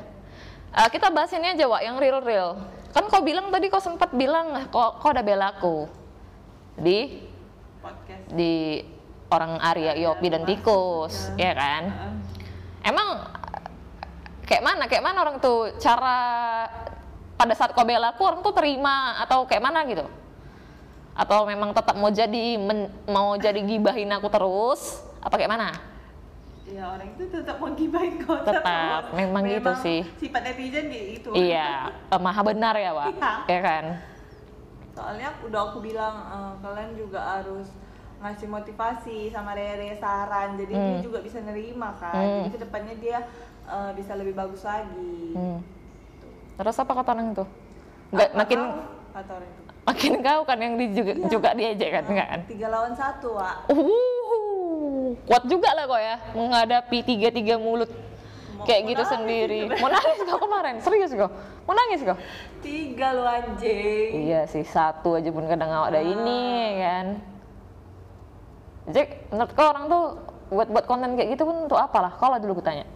[0.74, 2.62] Eh, kita bahas ini aja Wak yang real-real.
[2.94, 5.86] Kan kau bilang tadi kau sempat bilang kau kau udah bela aku
[6.78, 7.30] di?
[7.82, 8.26] Podcast.
[8.34, 8.82] Di
[9.28, 11.84] orang Arya Yopi dan tikus ya kan?
[11.86, 12.14] Heeh.
[12.86, 13.08] emang
[14.44, 14.84] kayak mana?
[14.86, 16.20] Kayak mana orang tuh cara
[17.36, 20.08] pada saat kau bela aku orang tuh terima atau kayak mana gitu?
[21.12, 25.70] Atau memang tetap mau jadi men- mau jadi gibahin aku terus apa kayak mana?
[26.64, 30.04] Ya orang itu tetap mau gibahin kok Tetap, memang gitu sih.
[30.20, 31.30] sifat netizen kayak gitu.
[31.32, 33.32] Iya maha benar ya pak Iya.
[33.48, 33.86] ya kan?
[34.92, 37.68] Soalnya udah aku bilang eh, kalian juga harus
[38.18, 41.04] ngasih motivasi sama Rere saran jadi dia Hmm.
[41.04, 42.38] juga bisa nerima kan Hmm.
[42.40, 43.18] jadi ke depannya dia
[43.64, 45.60] eh, bisa lebih bagus lagi hmm.
[46.56, 47.46] terus apa kata orang itu
[48.10, 48.74] nggak Apa makin kau?
[49.14, 51.28] kata orang itu makin kau kan yang di, juga, Iya.
[51.30, 56.16] juga diajak kan enggak kan tiga lawan satu Wak Uh, kuat juga lah kok ya
[56.34, 59.60] menghadapi tiga tiga mulut Mau- kayak mau gitu nangis sendiri.
[59.62, 59.82] sebenarnya.
[59.84, 60.76] Mau nangis kau kemarin?
[60.82, 61.30] Serius kau?
[61.64, 62.18] Mau nangis kau?
[62.60, 67.06] tiga lu anjing Iya sih satu aja pun kadang awak ada ini ya kan.
[68.88, 70.04] Jack, menurut kau orang tuh
[70.48, 72.16] buat buat konten kayak gitu pun untuk apalah?
[72.16, 72.88] Kalau dulu gue tanya,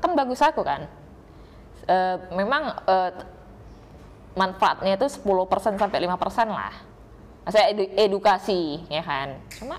[0.00, 0.88] kan bagus aku kan.
[1.86, 3.12] Eh, memang eh,
[4.32, 6.08] manfaatnya itu 10% sampai 5%
[6.48, 6.72] lah.
[7.44, 9.36] Maksudnya edu- edukasi ya kan.
[9.54, 9.76] Cuma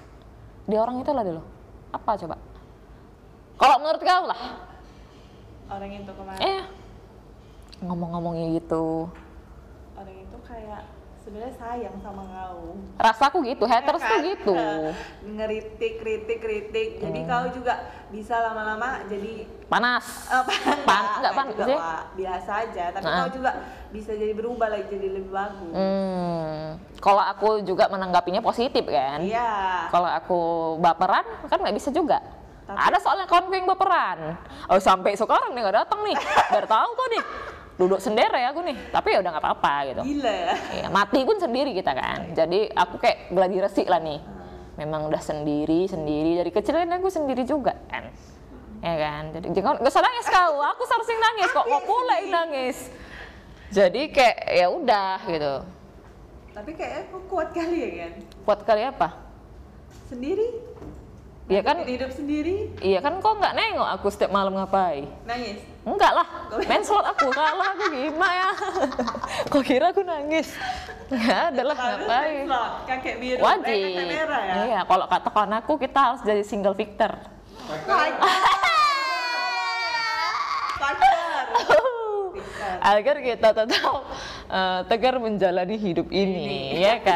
[0.63, 1.41] di orang itu lah dulu.
[1.89, 2.38] Apa coba?
[3.58, 4.41] Kalau menurut kau lah,
[5.74, 6.62] orang itu kemarin eh
[7.82, 9.10] ngomong-ngomongnya gitu.
[9.98, 10.86] orang itu kayak
[11.27, 14.23] sebenarnya sayang sama kau Rasaku gitu, haters Ya tuh kan?
[14.25, 14.55] gitu.
[15.35, 17.73] Ngeritik kritik kritik jadi kau juga
[18.07, 20.07] bisa lama-lama jadi Panas.
[20.31, 20.47] apa
[20.87, 21.77] Pan, enggak pan juga, sih?
[22.15, 23.19] Biasa aja tapi Nah.
[23.19, 23.51] kau juga
[23.91, 29.19] bisa jadi berubah lagi jadi lebih bagus Hmm, kalau aku juga menanggapinya positif kan.
[29.19, 30.39] iya Kalau aku
[30.79, 32.23] baperan kan nggak bisa juga.
[32.63, 34.39] Tapi- Ada soalnya kawan yang baperan.
[34.65, 36.15] Oh sampai sekarang nih nggak datang nih.
[36.53, 37.23] Baru tahu kok nih.
[37.77, 38.77] Duduk sendiri aku nih.
[38.89, 40.01] Tapi ya udah nggak apa-apa gitu.
[40.01, 42.33] gila ya Iya, mati pun sendiri kita kan.
[42.33, 44.17] Jadi aku kayak gladi resik lah nih.
[44.75, 46.37] Memang udah sendiri, sendiri.
[46.37, 48.09] Dari kecil kan aku sendiri juga kan.
[48.81, 49.23] Ya kan.
[49.29, 50.57] Jadi jangan nggak usah nangis kau.
[50.57, 51.65] Aku seharusnya nangis kok.
[51.65, 52.77] Pula yang nangis.
[53.67, 55.55] Jadi kayak ya udah gitu.
[56.49, 58.11] tapi kayaknya kau kuat kali ya kan
[58.41, 59.13] Buat kali apa?
[60.09, 60.47] sendiri
[61.45, 61.85] Iya kan?
[61.85, 65.05] Hidup sendiri Iya kan kok nggak nengok aku setiap malam ngapain?
[65.21, 66.28] nangis Enggak lah,
[66.67, 68.50] main slot aku kalah aku gimana ya?
[69.56, 70.52] Kok kira aku nangis?
[71.08, 72.43] Enggak ada lah Harus ngapain?
[72.43, 73.63] slot, kakek biru eh, Wajib.
[73.88, 77.15] kakek merah ya Iya, kalau kata kawan aku kita harus jadi single victor.
[82.78, 84.04] Agar kita tetap
[84.52, 87.15] eh, tegar menjalani hidup ini, ya kan?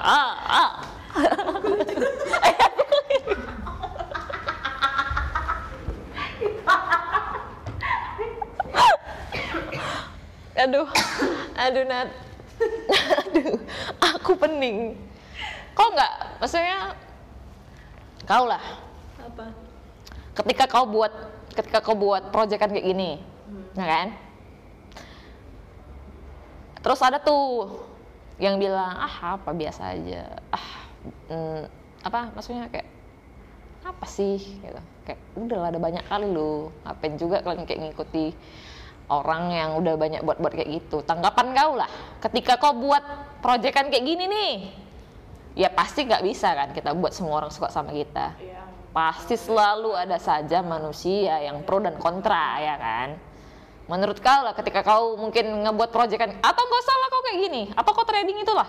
[0.00, 0.70] Ah, ah.
[10.56, 10.88] Aduh,
[11.64, 12.08] aduh Nat,
[13.20, 13.56] aduh,
[14.00, 14.96] aku pening.
[15.76, 16.96] Kau nggak, maksudnya
[18.24, 18.64] kau lah.
[19.20, 19.52] Apa?
[20.32, 21.12] Ketika kau buat
[21.52, 23.20] ketika kau buat proyekan kayak gini
[23.76, 24.08] ya kan?
[26.80, 27.84] Terus ada tuh
[28.36, 30.40] yang bilang ah apa biasa aja.
[30.52, 30.68] Ah
[31.32, 31.60] mm,
[32.04, 32.88] apa maksudnya kayak
[33.84, 34.40] apa sih?
[34.40, 34.80] Gitu.
[35.04, 38.36] Kayak udahlah ada banyak kali lo ngapain juga kalian kayak ngikuti
[39.06, 41.02] orang yang udah banyak buat buat kayak gitu.
[41.06, 41.90] Tanggapan kau lah
[42.22, 43.02] ketika kau buat
[43.42, 44.52] proyekan kayak gini nih
[45.56, 48.34] ya pasti nggak bisa kan kita buat semua orang suka sama kita.
[48.38, 48.54] Iya.
[48.96, 53.08] pasti selalu ada saja manusia yang pro dan kontra ya kan?
[53.92, 57.90] Menurut kau lah ketika kau mungkin ngebuat proyekan atau nggak salah kau kayak gini apa
[57.92, 58.64] kau trading itulah.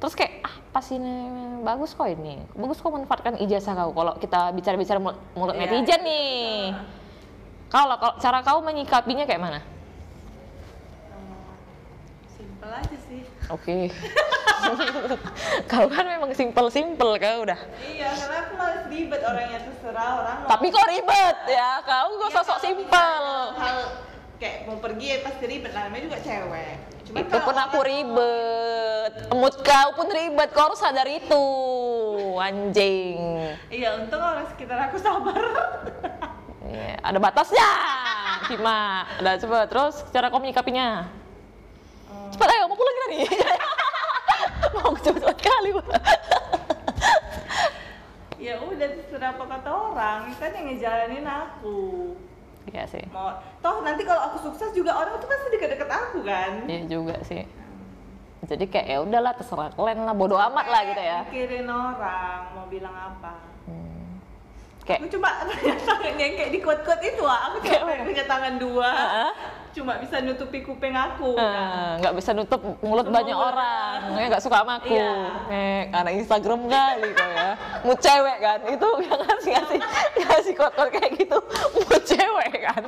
[0.00, 1.12] Terus kayak ah pas ini
[1.60, 3.92] bagus kok ini bagus kok manfaatkan ijazah kau.
[3.92, 4.96] Kalau kita bicara-bicara
[5.36, 5.60] mulut, Iya.
[5.68, 6.72] netizen nih
[7.70, 9.60] kalau kalau cara kau menyikapinya kayak mana?
[12.34, 13.22] Simpel aja sih.
[13.46, 13.78] oke.
[15.70, 17.56] Kau kan memang simpel-simpel kau udah.
[17.80, 21.36] Iya, karena aku males ribet orangnya terserah orang tapi kok ribet?
[21.48, 23.22] Ya kau gak Iya, sosok simpel.
[23.56, 23.78] Hal
[24.36, 26.74] kayak mau pergi ya pasti ribet lah, namanya juga cewek.
[27.08, 29.12] Cuma itu pun aku ribet.
[29.32, 31.44] Mood kau pun ribet kau harus sadar itu.
[32.36, 33.18] Anjing.
[33.72, 35.40] Iya, untung orang sekitar aku sabar.
[36.70, 37.68] Iya, ada batasnya
[38.48, 38.78] Cima
[39.18, 41.10] udah coba terus cara kau menyikapinya
[42.06, 42.26] Hmm.
[42.34, 43.22] cepat ayo mau pulang kita nih
[44.76, 45.70] mau cepet kali
[48.40, 51.78] ya udah terserah apa kata orang, kan yang ngejalanin aku.
[52.66, 53.30] iya sih Mau
[53.60, 56.52] toh nanti kalau aku sukses juga orang tuh pasti deket-deket aku kan.
[56.66, 57.46] iya juga sih
[58.42, 62.66] jadi kayak ya udahlah terserah kalian lah bodo amat lah gitu ya Mikirin orang mau
[62.66, 63.32] bilang apa.
[63.66, 63.99] Hmm.
[64.90, 65.30] Kayak Aku cuma
[65.88, 68.90] tangan yang kayak di quote-quote itu ah, aku cuma punya tangan dua.
[68.90, 69.32] Ah.
[69.70, 71.38] Cuma bisa nutupi kuping aku.
[71.38, 72.02] kan.
[72.02, 73.98] Nggak bisa nutup mulut Semua banyak orang.
[74.18, 74.90] ya nggak suka sama aku.
[74.90, 75.14] Iya.
[75.46, 77.50] eh, anak Instagram kali kau ya.
[77.86, 79.78] Mau cewek kan itu yang ngasih ngasih
[80.26, 81.38] ngasih kode kayak gitu.
[81.86, 82.82] Mau cewek kan.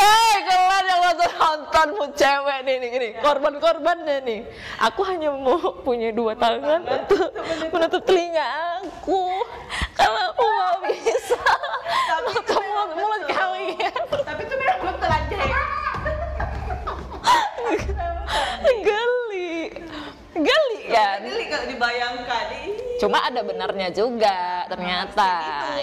[0.00, 4.40] Hei kalian yang nonton nonton mau cewek nih nih gini korban korbannya nih.
[4.80, 6.80] Aku hanya mau punya dua tangan.
[6.88, 7.28] untuk
[7.68, 8.46] menutup telinga
[8.80, 9.44] aku
[9.94, 11.38] Kalau uang bisa
[12.04, 14.02] Tapi itu ke mulut, mulut kalian.
[14.10, 15.48] Tapi itu memang betul anjay.
[18.84, 19.54] Geli.
[20.34, 21.18] Geli kan?
[21.22, 22.46] Ini kalau dibayangkan.
[22.98, 25.32] Cuma ada benarnya juga ternyata.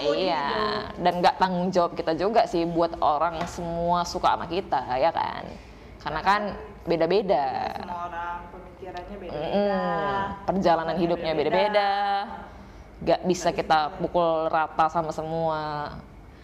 [0.02, 0.44] Gitu, Iya.
[0.48, 0.62] gitu.
[1.02, 5.44] Dan nggak tanggung jawab kita juga sih buat orang semua suka sama kita, ya kan?
[6.02, 6.42] Karena kan
[6.82, 7.46] beda-beda.
[7.78, 9.70] Semua orang pemikirannya beda-beda.
[9.70, 11.90] Mm, perjalanan hidupnya beda-beda.
[13.02, 15.90] Gak bisa kita pukul rata sama semua.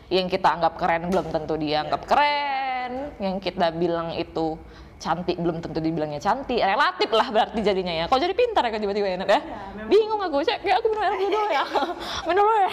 [0.08, 3.12] Yang kita anggap keren belum tentu dia anggap keren.
[3.22, 4.58] Yang kita bilang itu
[4.98, 6.58] cantik belum tentu dibilangnya cantik.
[6.58, 8.04] Relatif lah berarti jadinya ya.
[8.10, 9.40] Kok jadi pintar ya kok tiba-tiba enak ya?
[9.74, 9.88] memang.
[9.88, 11.64] Bingung aku, cek kayak aku minum air dulu ya.
[12.28, 12.70] minum dulu ya.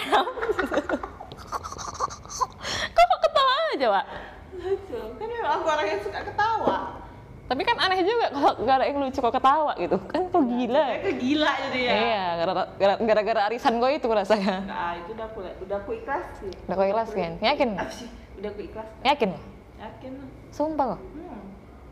[2.96, 4.06] kok ketawa aja, Pak?
[4.58, 5.00] Lucu.
[5.16, 6.76] Kan memang aku orang yang suka ketawa.
[7.46, 9.96] Tapi kan aneh juga kalau gak ada yang lucu kok ketawa gitu.
[10.10, 10.82] Kan kok gila.
[10.82, 11.92] Kayak kegila jadi ya.
[11.94, 14.66] Iya, gara- gara- gara-gara arisan gue itu rasanya.
[14.66, 16.50] Nah, itu udah aku udah aku ikhlas sih.
[16.66, 17.32] Udah kau ikhlas kan?
[17.38, 17.70] Yakin?
[17.86, 18.10] Sih?
[18.36, 18.88] Udah aku ikhlas.
[19.00, 19.30] Yakin?
[19.78, 20.28] Yakin lah.
[20.50, 21.00] Sumpah kok?
[21.14, 21.42] Hmm.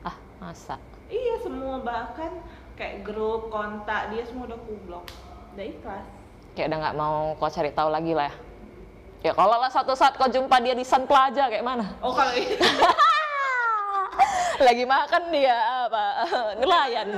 [0.02, 0.76] Ah, masa?
[1.06, 2.32] Iya semua bahkan
[2.74, 5.06] kayak grup kontak dia semua udah aku blok.
[5.54, 6.04] Udah ikhlas.
[6.52, 8.34] Kayak udah nggak mau kau cari tahu lagi lah ya.
[9.24, 11.94] Ya kalau lah satu saat kau jumpa dia di Sun Plaza kayak mana?
[12.02, 12.58] Oh kalau ini
[14.56, 16.04] Lagi makan dia apa?
[16.56, 17.08] Nelayan.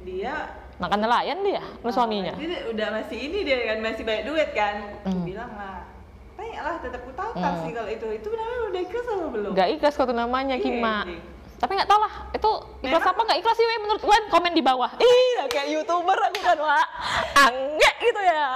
[0.00, 0.34] dia
[0.78, 2.30] Makan nelayan dia, lu suaminya.
[2.30, 5.02] Oh, dia udah masih ini dia kan masih banyak duit kan.
[5.02, 5.26] Hmm.
[5.26, 5.82] bilang lah.
[6.32, 7.66] Tanya lah tetap ku tahu Hmm.
[7.66, 8.06] sih kalau itu.
[8.14, 9.50] Itu benar udah ikhlas apa belum?
[9.52, 11.02] Gak ikhlas kau tuh namanya Iya, Kima.
[11.02, 11.18] anjing.
[11.58, 14.52] Tapi nggak tahu lah, itu ikhlas Memang- apa nggak ikhlas sih Wei, menurut kalian komen
[14.54, 14.90] di bawah.
[14.94, 16.86] Iya kayak youtuber aku kan Wak.
[17.36, 18.46] Anggek gitu ya.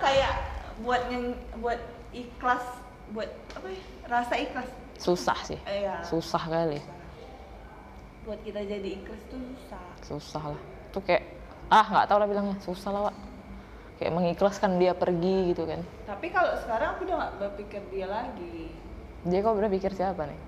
[0.00, 0.32] kayak
[0.80, 1.24] buat yang
[1.60, 2.64] buat ikhlas
[3.12, 3.80] buat apa ya?
[4.08, 4.68] Rasa ikhlas.
[4.96, 6.00] Susah sih, Iya.
[6.02, 6.80] susah kali.
[8.24, 9.84] Buat kita jadi ikhlas tuh susah.
[10.00, 11.22] susah lah tuh kayak
[11.66, 13.16] ah nggak tahu lah bilangnya susah lah Wak.
[13.94, 18.72] kayak mengikhlaskan dia pergi gitu kan Tapi kalau sekarang aku udah gak berpikir dia lagi.
[19.22, 20.40] dia kau berpikir siapa nih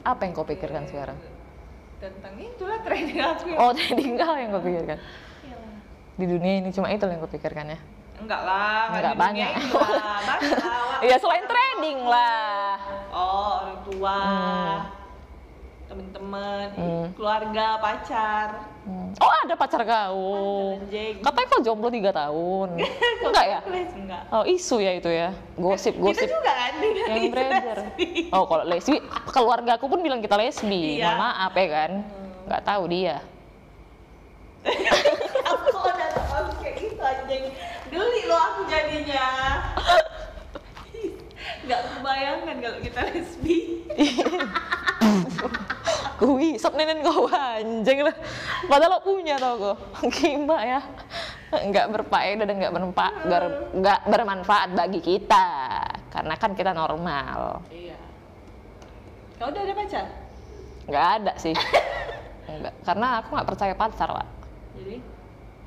[0.00, 1.18] apa yang kau pikirkan sekarang
[1.98, 4.98] Tentang itulah trading aku yang oh trading kau yang kau pikirkan
[5.42, 5.74] Iyalah.
[6.14, 7.78] di dunia ini cuma itu yang kau pikirkan ya
[8.18, 9.50] Enggak lah, Enggak banyak.
[9.50, 11.00] ini lah, banyak lah, Wak.
[11.02, 12.74] ya selain trading lah
[13.08, 14.78] Oh, orang tua, Hmm.
[15.88, 17.06] temen-temen, Hmm.
[17.14, 18.48] keluarga, pacar.
[18.82, 19.12] Hmm.
[19.14, 22.68] oh ada pacar kau Ada, katanya kau jomblo tiga tahun
[23.28, 24.22] enggak ya enggak.
[24.30, 27.78] oh isu ya itu ya gosip Kita juga kan dengan yang beredar.
[28.30, 30.96] Oh, kalau lesbi, keluarga aku pun bilang kita lesbi.
[30.96, 31.04] Iya.
[31.06, 31.90] Mohon maaf ya kan.
[32.44, 33.16] Nggak tahu dia.
[35.50, 37.44] aku udah tahu kayak gitu anjing.
[37.88, 39.26] Geli lo aku jadinya.
[41.64, 43.56] Enggak kebayangkan kalau kita lesbi.
[46.18, 48.16] Kui, sok nenen kau anjing lah.
[48.66, 49.76] Padahal lo punya tau kok.
[50.18, 50.80] Gimana ya?
[51.48, 53.14] Nggak berfaedah dan nggak bermanfaat,
[53.72, 55.46] nggak bermanfaat bagi kita.
[56.10, 57.62] Karena kan kita normal.
[57.70, 57.96] Iya.
[59.38, 60.06] Kau udah ada pacar?
[60.90, 61.54] Nggak ada sih.
[62.48, 62.74] Nggak.
[62.82, 64.37] Karena aku nggak percaya pacar, Pak.
[64.78, 64.96] Jadi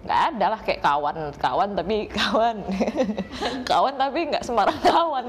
[0.02, 2.58] Nggak ada lah kayak kawan, kawan tapi kawan.
[3.62, 5.26] kawan tapi nggak sembarang kawan.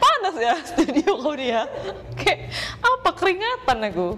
[0.00, 1.68] Panas ya studio kau dia.
[2.16, 2.48] Kayak
[2.80, 4.08] apa keringatan aku.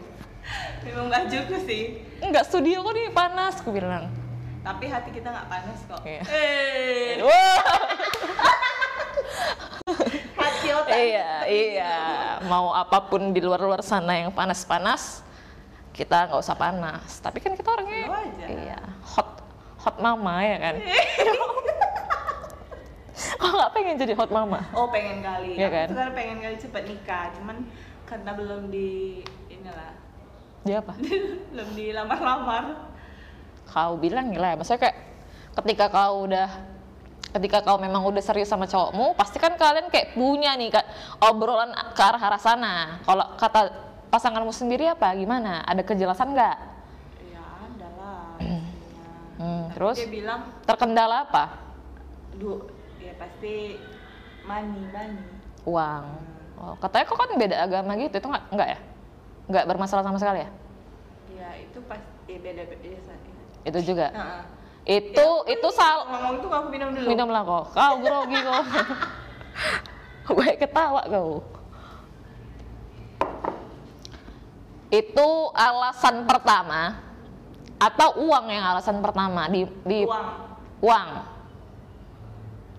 [0.86, 1.98] memang nggak juga sih.
[2.22, 4.06] Enggak studio kok nih panas, aku bilang.
[4.62, 5.98] Tapi hati kita nggak panas kok.
[6.06, 6.22] Iya.
[10.96, 11.94] Iya, iya.
[12.48, 15.20] Mau apa pun di luar-luar sana yang panas-panas,
[15.92, 17.20] kita nggak usah panas.
[17.20, 18.44] Tapi kan kita orangnya, Slow aja.
[18.48, 19.28] iya, hot,
[19.80, 20.74] hot mama ya kan.
[23.36, 24.60] Kok nggak pengen jadi hot mama?
[24.76, 25.56] Oh pengen kali.
[25.56, 25.88] Iya kan?
[25.92, 27.56] Sekarang pengen kali cepat nikah, cuman
[28.04, 29.92] karena belum di inilah,
[30.64, 30.92] Dia apa?
[31.52, 32.64] belum dilamar-lamar.
[33.66, 34.96] Kau bilang gila ya, maksudnya kayak
[35.56, 36.75] ketika kau udah
[37.36, 40.86] ketika kau memang udah serius sama cowokmu, pasti kan kalian kayak punya nih Kak,
[41.20, 42.74] obrolan ke arah arah sana.
[43.04, 43.60] Kalau kata
[44.08, 45.60] pasanganmu sendiri apa gimana?
[45.68, 46.56] Ada kejelasan nggak?
[47.28, 48.24] Ya ada lah.
[49.36, 51.60] Hmm, Tapi terus dia bilang, terkendala apa?
[52.40, 53.76] duh, ya pasti
[54.48, 55.28] money, money.
[55.68, 56.04] Uang.
[56.56, 58.78] Oh, katanya kok kan beda agama gitu, itu nggak nggak ya?
[59.52, 60.50] Nggak bermasalah sama sekali ya?
[61.36, 62.88] Ya itu pasti ya beda beda
[63.68, 64.08] Itu juga.
[64.08, 64.42] Heeh.
[64.86, 67.06] Itu itu sal Ngomong tuh aku minum dulu.
[67.06, 67.64] minumlah kok.
[67.72, 68.62] Kau grogi kok.
[70.28, 71.42] Gue ketawa kau.
[74.88, 77.02] Itu alasan pertama
[77.76, 80.26] atau uang yang alasan pertama di di Uang.
[80.80, 81.08] uang.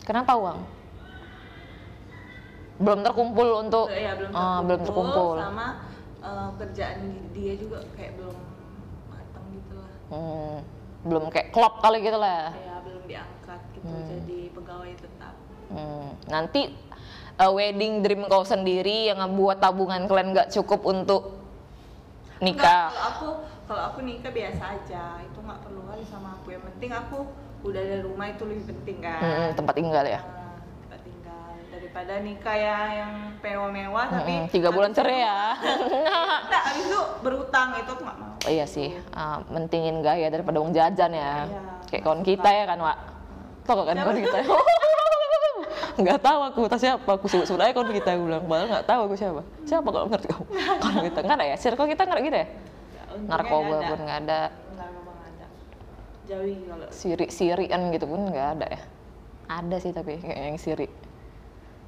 [0.02, 0.60] Kenapa uang?
[2.78, 5.36] Belum terkumpul untuk Ya, belum terkumpul, belum terkumpul.
[5.38, 5.67] sama
[6.17, 8.38] eh, kerjaan di- dia juga kayak belum
[9.08, 9.91] matang gitu lah.
[10.08, 10.58] Hmm.
[11.05, 12.53] Belum kayak klop kali gitu lah.
[12.55, 15.33] Ya belum diangkat gitu jadi pegawai tetap.
[15.67, 16.71] Hmm, nanti
[17.38, 21.38] uh, wedding dream kau sendiri yang buat tabungan kalian nggak cukup untuk
[22.39, 22.89] nikah.
[22.89, 23.27] Enggak, kalau aku
[23.67, 25.03] kalau aku nikah biasa aja.
[25.21, 26.47] Itu nggak perlu kali sama aku.
[26.55, 27.17] Yang penting aku
[27.65, 29.21] udah ada rumah itu lebih penting kan.
[29.21, 30.21] Hmm, tempat tinggal ya.
[30.21, 30.55] Nah,
[30.86, 31.47] tempat tinggal.
[31.73, 35.39] Daripada nikah ya yang mewah-mewah tapi Hmm, tiga bulan cerai ya.
[36.47, 40.75] Nggak, habis itu berutang itu aku nggak mau iya sih, uh, mentingin gaya daripada uang
[40.75, 41.47] jajan ya.
[41.47, 41.62] Iya.
[41.88, 42.97] Kayak kawan kita ya kan, Wak.
[43.63, 44.38] Tau kan kawan kita?
[46.03, 47.10] nggak tahu aku tak siapa.
[47.17, 49.41] Aku sebut sebut aja kawan kita aku bilang nggak tahu aku siapa.
[49.65, 50.45] Siapa kalau ngerti kamu?
[50.83, 51.55] Kawan kita nggak ada ya?
[51.57, 52.47] Circle kita nggak gitu ya?
[53.25, 53.88] Narkoba ada.
[53.89, 54.41] pun nggak ada.
[56.27, 58.79] Jauhi kalau siri sirian gitu pun nggak ada ya?
[59.47, 60.88] Ada sih tapi kayak yang siri.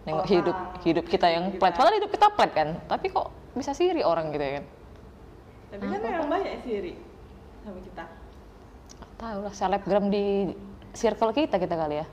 [0.07, 0.31] Nengok Orang.
[0.31, 1.75] hidup hidup kita yang plat.
[1.75, 2.79] padahal hidup kita plat kan?
[2.87, 4.65] Tapi kok bisa siri orang gitu ya kan
[5.69, 6.93] tapi kan memang banyak siri
[7.61, 8.03] sama kita.
[9.19, 10.49] Tahu lah selebgram di
[10.97, 12.05] circle kita kita kali ya.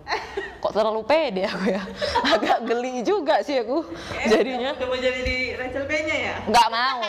[0.61, 1.83] Kok terlalu pede aku ya?
[2.37, 3.81] Agak geli juga sih aku
[4.29, 4.77] jadinya.
[4.77, 6.35] udah mau jadi di Rachel P-nya ya?
[6.45, 7.01] Nggak mau.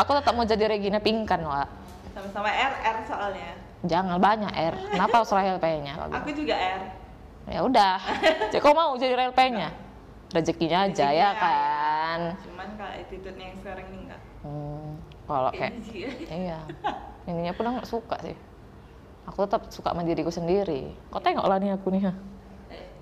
[0.00, 1.68] Aku tetap mau jadi Regina Pingkan Wak.
[2.16, 3.52] Sama-sama RR soalnya.
[3.84, 4.74] Jangan banyak R.
[4.96, 5.92] Kenapa harus Rahel P-nya?
[6.08, 6.82] Aku juga R.
[7.44, 8.00] Ya udah.
[8.56, 9.68] Kau mau jadi Rahel P-nya?
[10.32, 12.20] Rezekinya aja Rezekinya, ya kan.
[12.42, 14.83] Cuman kalau attitude-nya yang sekarang ini enggak hmm,
[15.24, 16.28] kalau kayak jijik.
[16.28, 16.60] iya.
[17.28, 18.36] Ininya pun nggak suka sih.
[19.24, 20.92] Aku tetap suka sama diriku sendiri.
[21.08, 22.12] Kau tengok lah nih aku nih ha.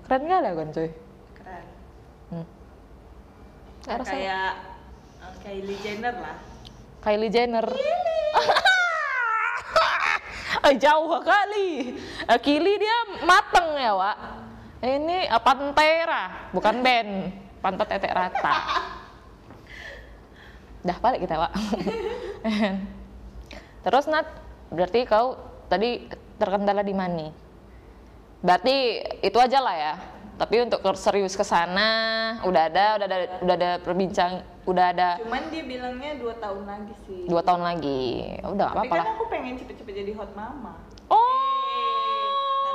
[0.07, 0.89] Keren gak ada kan coy?
[1.35, 1.65] Keren.
[2.31, 2.45] Hmm.
[3.83, 4.49] Nggak rasa- kayak
[5.19, 6.35] eh, Kylie Jenner lah.
[7.03, 7.67] Kylie Jenner.
[10.63, 11.91] Eh, jauh kali.
[12.23, 14.17] Eh, Kylie dia mateng ya Wak.
[14.79, 17.11] Ini Pantera bukan band
[17.59, 18.53] pantat tetek rata
[20.83, 21.53] dah balik kita Wak
[23.87, 24.27] terus Nat
[24.73, 25.37] berarti kau
[25.69, 26.05] tadi
[26.37, 27.29] terkendala di mana?
[28.43, 29.93] Berarti itu aja lah ya.
[30.33, 35.51] Tapi untuk serius ke sana udah ada udah ada udah ada perbincang udah ada cuman
[35.51, 37.21] dia bilangnya dua tahun lagi sih.
[37.29, 38.41] Dua tahun lagi.
[38.41, 39.07] Ya udah apa-apa kan lah.
[39.15, 40.81] aku pengen cepet-cepet jadi hot mama.
[41.07, 41.21] Oh!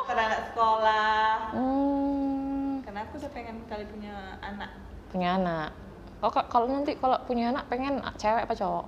[0.07, 1.29] Ngantar anak sekolah.
[1.53, 4.71] Hmm, karena aku udah pengen kali punya anak.
[5.11, 5.88] Punya anak
[6.19, 8.85] oh ka- kalau nanti kalau punya anak pengen cewek apa cowok?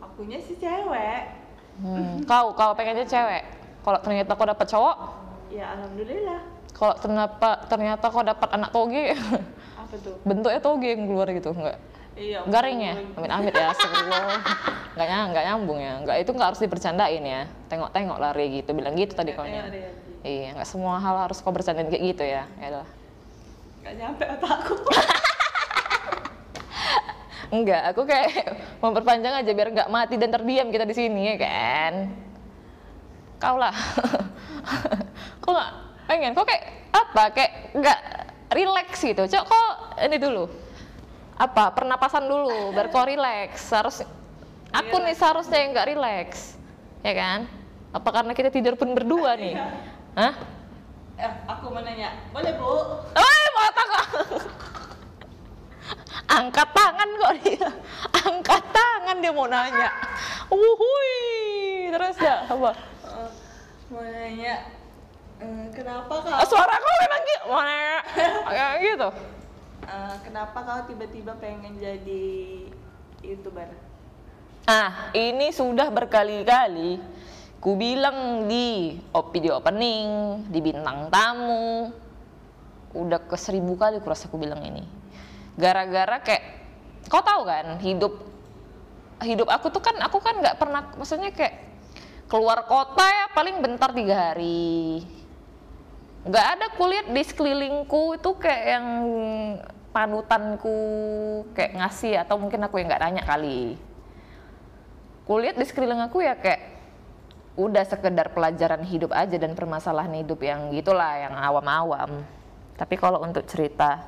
[0.00, 1.22] Akunya sih cewek.
[1.80, 2.20] Hmm.
[2.28, 3.42] kau kau pengennya cewek.
[3.80, 4.96] Kalau ternyata kau dapat cowok?
[5.48, 6.40] Ya alhamdulillah.
[6.70, 9.16] Kalau ternyata ternyata kau dapat anak toge?
[9.80, 10.16] Apa tuh?
[10.24, 11.78] Bentuknya toge yang keluar gitu enggak?
[12.20, 12.94] Iya garing ya?
[13.16, 14.40] amit amit ya astagfirullah.
[14.92, 15.92] Nggak nyang nggak nyambung ya?
[16.04, 17.40] Nggak itu nggak harus dibercandain ya?
[17.72, 18.76] Tengok tengok lari gitu.
[18.76, 19.80] Bilang gitu tadi kau deh, Haji.
[20.20, 22.86] iya nggak semua hal harus kau bercandain kayak gitu ya ya udah
[23.80, 24.74] nggak nyampe otakku
[27.50, 31.94] Enggak, aku kayak memperpanjang aja biar nggak mati dan terdiam kita di sini ya kan.
[33.42, 33.74] Kau lah.
[35.42, 35.70] kok nggak
[36.06, 36.30] pengen?
[36.38, 37.22] Kok kayak apa?
[37.34, 38.00] Kayak nggak
[38.54, 39.22] relax gitu.
[39.26, 40.46] Cok, kok ini dulu.
[41.40, 41.74] Apa?
[41.74, 43.66] Pernapasan dulu, biar kau relax.
[43.74, 44.06] Harus
[44.70, 46.28] aku nih seharusnya yang nggak relax,
[47.02, 47.40] ya kan?
[47.90, 49.58] Apa karena kita tidur pun berdua nih?
[50.14, 50.34] Hah?
[51.20, 52.72] eh, aku mau nanya boleh bu
[53.12, 54.04] Eh, mata kok.
[56.26, 57.68] Angkat tangan kok dia.
[58.14, 59.90] Angkat tangan dia mau nanya.
[60.48, 61.18] Wuhui.
[61.90, 62.70] Terus ya, apa?
[63.06, 63.30] Eh,
[63.90, 64.54] mau nanya
[65.40, 67.44] eh, kenapa kau Ah, Suara kau memang gitu.
[67.48, 67.98] Mau nanya.
[68.46, 69.08] Kayak gitu.
[69.84, 72.26] eh, kenapa kau tiba-tiba pengen jadi
[73.20, 73.68] youtuber
[74.64, 77.00] Ah, ini sudah berkali-kali
[77.58, 78.94] ku bilang di
[79.32, 80.08] video opening,
[80.46, 81.90] di bintang tamu.
[82.94, 84.86] Udah ke seribu kali ku rasa ku bilang ini.
[85.58, 86.44] Gara-gara kayak
[87.10, 88.12] kau tahu kan hidup
[89.20, 91.70] hidup aku tuh kan aku kan nggak pernah maksudnya kayak
[92.30, 95.02] keluar kota ya paling bentar tiga hari.
[96.22, 98.86] Nggak ada kulihat di sekelilingku itu kayak yang
[99.90, 100.78] panutanku
[101.56, 103.74] kayak ngasih atau mungkin aku yang nggak nanya kali.
[105.26, 106.70] Kulihat di sekeliling aku ya kayak
[107.58, 112.22] udah sekedar pelajaran hidup aja dan permasalahan hidup yang gitulah yang awam-awam.
[112.78, 114.00] Tapi kalau untuk cerita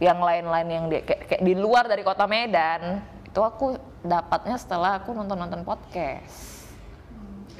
[0.00, 4.98] yang lain-lain yang di, kayak, kayak di luar dari kota Medan itu aku dapatnya setelah
[4.98, 6.60] aku nonton-nonton podcast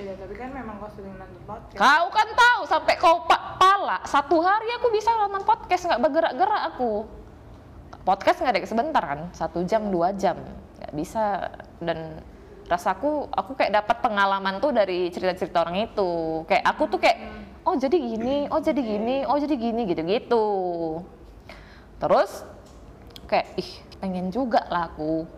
[0.00, 1.76] Iya, tapi kan memang kau sering nonton podcast.
[1.76, 6.62] Kau kan tahu sampai kau pak pala satu hari aku bisa nonton podcast nggak bergerak-gerak
[6.72, 7.04] aku.
[8.00, 10.40] Podcast nggak ada sebentar kan, satu jam dua jam
[10.80, 11.52] nggak bisa
[11.84, 12.24] dan
[12.64, 16.42] rasaku aku kayak dapat pengalaman tuh dari cerita-cerita orang itu.
[16.48, 17.18] Kayak aku tuh kayak
[17.68, 20.46] oh jadi gini, oh jadi gini, oh jadi gini gitu-gitu.
[22.00, 22.42] Terus
[23.28, 23.70] kayak ih
[24.00, 25.28] pengen juga lah aku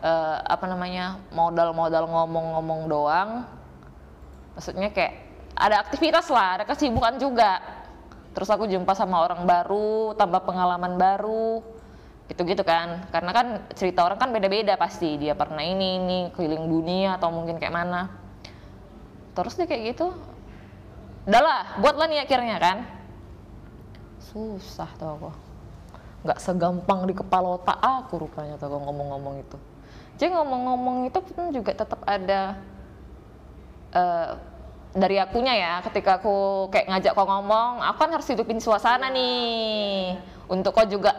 [0.00, 3.30] eh, apa namanya modal-modal ngomong-ngomong doang.
[4.54, 5.14] Maksudnya kayak
[5.58, 7.58] ada aktivitas lah ada kesibukan juga.
[8.32, 11.58] Terus aku jumpa sama orang baru tambah pengalaman baru
[12.30, 13.10] gitu-gitu kan.
[13.10, 15.18] Karena kan cerita orang kan beda-beda pasti.
[15.18, 18.06] Dia pernah ini ini keliling dunia atau mungkin kayak mana.
[19.34, 20.14] Terus dia kayak gitu
[21.28, 22.78] udahlah buatlah nih akhirnya kan.
[24.22, 25.47] Susah tau aku
[26.26, 29.58] nggak segampang di kepala otak aku rupanya tau aku ngomong-ngomong itu.
[30.18, 32.58] Jadi ngomong-ngomong itu pun juga tetap ada
[33.94, 34.30] eh,
[34.98, 35.72] dari akunya ya.
[35.86, 40.18] Ketika aku kayak ngajak kau ngomong aku kan harus hidupin suasana nih.
[40.48, 41.12] untuk kau juga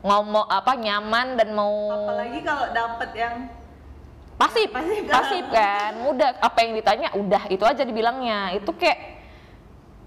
[0.00, 3.34] ngomong apa nyaman dan mau apalagi kalau dapet yang
[4.40, 5.02] pasif Pasif.
[5.08, 5.92] pasif kan.
[6.02, 6.40] Mudah.
[6.40, 7.42] Apa yang ditanya udah.
[7.52, 8.56] Itu aja dibilangnya.
[8.56, 8.98] Itu kayak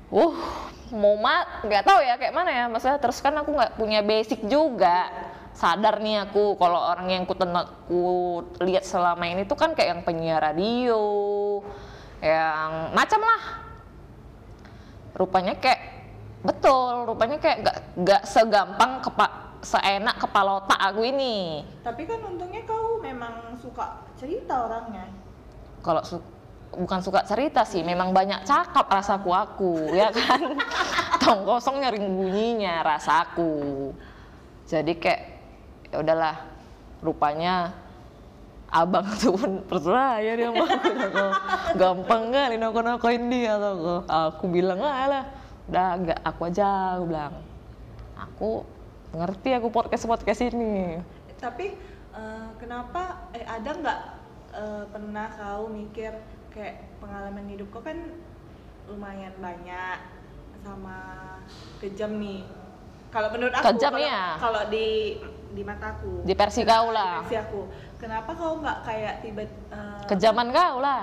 [0.09, 2.65] uh mau mat nggak tahu ya kayak mana ya?
[2.69, 5.09] Maksudnya terus kan aku nggak punya basic juga.
[5.53, 7.35] Sadar nih aku kalau orang yang ku,
[7.89, 8.01] ku
[8.63, 11.01] lihat selama ini tuh kan kayak yang penyiar radio
[12.23, 13.41] yang macam lah.
[15.15, 15.81] Rupanya kayak
[16.39, 19.27] betul rupanya kayak nggak nggak segampang kepa,
[19.59, 21.67] seenak kepala otak aku ini.
[21.83, 25.11] Tapi kan untungnya kau memang suka cerita orangnya.
[25.83, 26.38] Kalau su-
[26.73, 30.57] bukan suka cerita sih memang banyak cakap rasaku aku ya kan?
[31.21, 33.91] Tong kosong nyaring bunyinya rasaku.
[34.69, 35.21] Jadi kayak
[35.89, 36.35] ya udahlah
[37.01, 37.73] rupanya
[38.69, 41.25] abang tuh pun percaya dia sama aku Toko.
[41.73, 45.23] gampang kali noko nokoin dia toko aku bilang ah lah
[45.69, 47.35] udah agak aku aja aku bilang.
[48.19, 48.49] Aku
[49.13, 51.01] ngerti aku podcast podcast ini.
[51.37, 51.73] Tapi
[52.13, 53.99] eh, kenapa eh ada nggak
[54.53, 56.13] eh, pernah kau mikir
[56.49, 57.97] kayak pengalaman hidup kau kan
[58.85, 59.97] lumayan banyak
[60.59, 60.97] sama
[61.79, 62.43] kejam nih.
[63.09, 64.21] Kalau menurut aku Kejam, kalau, iya.
[64.37, 65.17] kalau di
[65.49, 66.21] di mataku.
[66.21, 67.23] Di versi kau lah.
[67.23, 67.61] Versi aku.
[67.97, 71.01] Kenapa kau nggak kayak tiba eh, kejaman kau lah.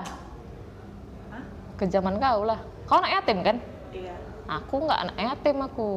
[1.29, 1.43] Hah?
[1.75, 2.59] kejaman kau lah.
[2.85, 3.57] Kau anak yatim kan?
[3.91, 4.15] Iya.
[4.47, 5.89] Aku nggak anak yatim aku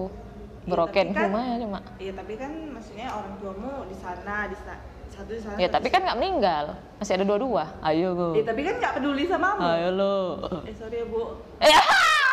[0.60, 4.54] Iya, broken tapi kan- aja mak iya tapi kan maksudnya orang tuamu di sana di
[4.54, 4.76] sana
[5.20, 6.64] satu di sana ya tapi kan nggak meninggal.
[6.96, 7.64] Masih ada dua-dua.
[7.84, 8.26] Ayo sana.
[8.36, 10.16] Iya, tapi kan nggak peduli sama kamu ayo lo
[10.64, 11.22] eh sorry ya bu.
[11.60, 11.80] Ya,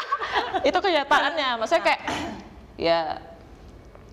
[0.70, 1.50] itu kenyataannya.
[1.60, 2.02] Maksudnya kayak
[2.80, 3.00] ya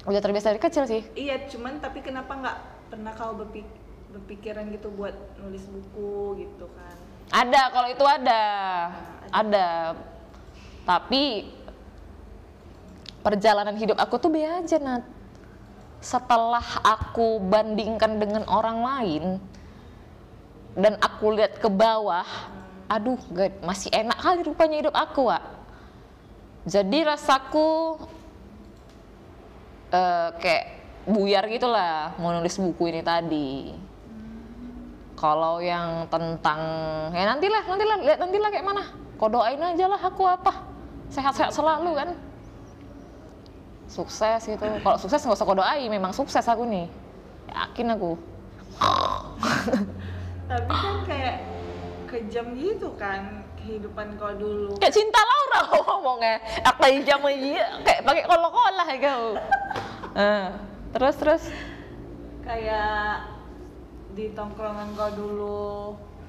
[0.05, 1.03] udah terbiasa dari kecil sih.
[1.15, 2.59] Iya, cuman tapi kenapa nggak
[2.91, 3.67] pernah kau berpik
[4.15, 6.97] berpikiran gitu buat nulis buku gitu kan?
[7.35, 8.43] ada kalau itu ada.
[9.35, 9.99] Ada.
[10.85, 11.51] Tapi
[13.25, 15.14] perjalanan hidup aku tuh be aja Nat
[16.05, 19.25] setelah aku bandingkan dengan orang lain
[20.77, 22.29] dan aku lihat ke bawah
[22.93, 25.43] aduh God, masih enak kali rupanya hidup aku Wak.
[26.69, 27.97] jadi rasaku
[29.89, 30.65] eh, kayak
[31.09, 33.77] buyar gitulah mau nulis buku ini tadi.
[35.15, 36.61] Kalau yang tentang
[37.15, 38.85] ya nantilah nantilah lihat nantilah kayak mana.
[39.17, 40.53] Kau doain aja lah aku apa.
[41.09, 42.09] Sehat-sehat selalu kan
[43.89, 44.65] sukses gitu.
[44.81, 46.87] Kalau sukses nggak usah kau doain memang sukses aku nih.
[47.53, 48.13] Yakin aku.
[50.51, 51.37] Tapi kan kayak
[52.11, 54.77] kejam gitu kan kehidupan kau dulu.
[54.77, 56.37] kayak cinta Laura ngomongnya.
[56.63, 59.25] Apa jam iya kayak pakai kol-kolah ya kau
[60.15, 60.47] Eh,
[60.95, 61.43] terus terus?
[62.47, 63.27] Kayak
[64.15, 65.75] di tongkrongan kau dulu.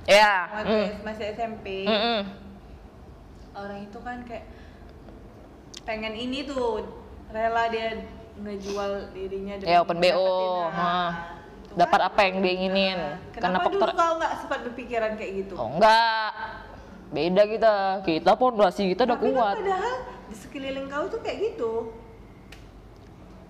[0.06, 1.86] Ya waktu mm, masih SMP.
[1.86, 2.22] mm, mm.
[3.58, 4.46] Orang itu kan kayak
[5.86, 6.82] pengen ini tuh
[7.36, 7.88] rela dia
[8.36, 11.36] ngejual dirinya demi Ya, open BO, nah,
[11.76, 12.08] dapat kan.
[12.08, 15.54] apa yang dia inginin Nah, karena kenapa dulu faktor kau nggak sempat berpikiran kayak gitu?
[15.60, 16.32] oh enggak
[17.06, 17.74] beda kita
[18.04, 21.72] kita pondasi kita udah Tapi kuat kan padahal di sekeliling kau tuh kayak gitu.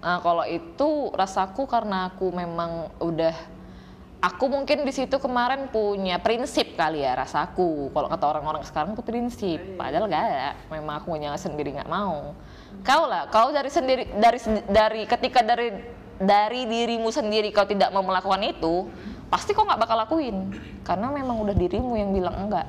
[0.02, 3.34] Nah, kalau itu rasaku karena aku memang udah
[4.22, 7.90] aku mungkin di situ kemarin punya prinsip kali ya rasaku.
[7.90, 10.50] Kalau kata orang-orang sekarang tuh prinsip, padahal gak ada.
[10.70, 12.38] Memang aku punya sendiri nggak mau.
[12.82, 15.72] Kau lah, kau dari sendiri dari dari ketika dari
[16.20, 18.90] dari dirimu sendiri kau tidak mau melakukan itu,
[19.32, 20.52] pasti kau nggak bakal lakuin.
[20.84, 22.68] Karena memang udah dirimu yang bilang enggak.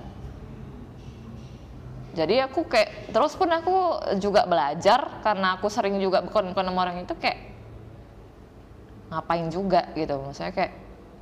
[2.17, 7.05] Jadi aku kayak terus pun aku juga belajar karena aku sering juga bukan sama orang
[7.05, 7.39] itu kayak
[9.13, 10.17] ngapain juga gitu.
[10.25, 10.73] Maksudnya kayak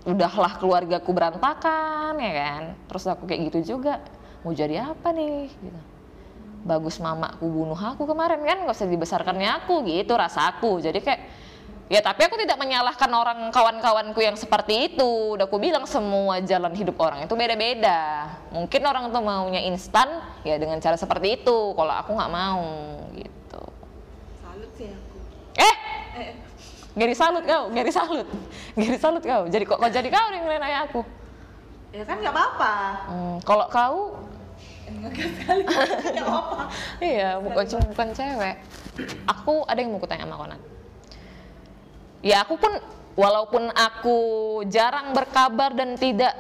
[0.07, 2.62] udahlah keluargaku berantakan ya kan.
[2.87, 3.99] Terus aku kayak gitu juga
[4.47, 5.80] mau jadi apa nih gitu.
[6.65, 10.81] Bagus mamaku bunuh aku kemarin kan gak usah dibesarkannya aku gitu rasaku.
[10.81, 11.23] Jadi kayak
[11.93, 15.37] Ya tapi aku tidak menyalahkan orang kawan-kawanku yang seperti itu.
[15.37, 18.33] Udah aku bilang semua jalan hidup orang itu beda-beda.
[18.57, 20.09] Mungkin orang tuh maunya instan
[20.49, 21.77] ya dengan cara seperti itu.
[21.77, 22.65] Kalau aku nggak mau
[23.12, 23.62] gitu.
[24.41, 25.17] Salut sih aku.
[25.61, 25.77] Eh,
[26.15, 26.33] Eh,
[26.97, 28.29] Gary salut kau, Gary salut,
[28.81, 29.45] Gary salut kau.
[29.51, 31.05] Jadi kok kau jadi kau yang nilai aku?
[31.95, 32.75] ya kan nggak apa-apa.
[33.07, 33.99] Hmm, kalau kau
[35.03, 35.62] ngegas sekali
[36.14, 36.64] nggak apa
[37.03, 38.57] Iya, bukan cuma bukan cewek.
[39.26, 40.61] Aku ada yang mau kutanya sama Konat.
[42.24, 42.72] Ya aku pun
[43.18, 44.18] walaupun aku
[44.70, 46.32] jarang berkabar dan tidak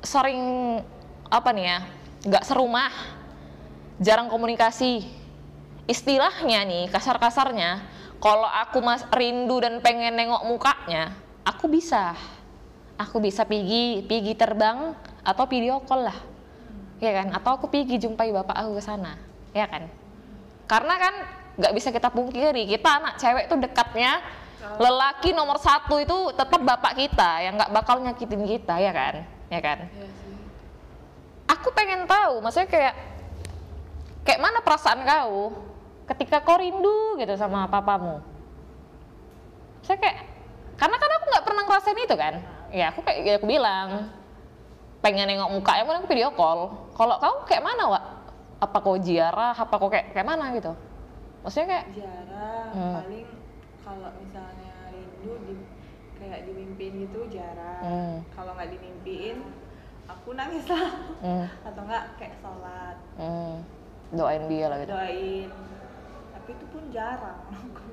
[0.00, 0.40] sering
[1.28, 1.78] apa nih ya,
[2.30, 2.92] nggak serumah,
[4.00, 5.04] jarang komunikasi.
[5.90, 7.84] Istilahnya nih, kasar-kasarnya,
[8.22, 11.12] kalau aku mas rindu dan pengen nengok mukanya,
[11.42, 12.14] aku bisa.
[13.00, 14.92] Aku bisa pergi, pergi terbang
[15.24, 16.29] atau video call lah
[17.00, 17.26] ya kan?
[17.34, 19.16] Atau aku pergi jumpai bapak aku ke sana.
[19.56, 19.88] Ya kan?
[20.70, 21.14] Karena kan
[21.58, 24.22] nggak bisa kita pungkiri kita anak cewek tuh dekatnya
[24.78, 29.14] lelaki nomor satu itu tetap bapak kita yang nggak bakal nyakitin kita ya kan?
[29.50, 29.78] Ya kan?
[29.90, 30.20] Iya
[31.60, 32.94] aku pengen tahu maksudnya kayak
[34.24, 35.52] kayak mana perasaan kau
[36.14, 38.22] ketika kau rindu gitu sama papamu?
[39.84, 40.18] Saya kayak
[40.80, 42.34] karena kan aku nggak pernah ngerasain itu kan?
[42.70, 44.08] Ya aku kayak ya aku bilang
[45.00, 46.68] pengen nengok muka ya aku video call.
[46.92, 48.04] Kalau kau kayak mana Wak?
[48.60, 49.56] apa kau ziarah?
[49.56, 50.72] Apa kau kayak kayak mana gitu?
[51.40, 52.94] Maksudnya kayak jarang Hmm.
[53.00, 53.28] paling
[53.80, 55.54] kalau misalnya rindu di
[56.20, 58.16] kayak dimimpiin gitu jarang Hmm.
[58.36, 59.40] kalau nggak dimimpiin
[60.04, 60.92] aku nangis lah.
[61.24, 62.96] Hmm, atau enggak kayak sholat.
[63.16, 63.64] Hmm,
[64.12, 64.92] doain dia lah gitu.
[64.92, 65.48] Doain.
[66.36, 67.40] Tapi itu pun jarang.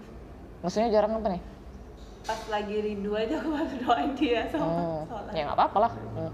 [0.67, 1.41] Maksudnya jarang apa nih?
[2.27, 5.31] Pas lagi rindu aja aku baru doain dia sama hmm, sholat.
[5.31, 5.91] Ya nggak apa-apa lah.
[5.95, 6.31] Hmm.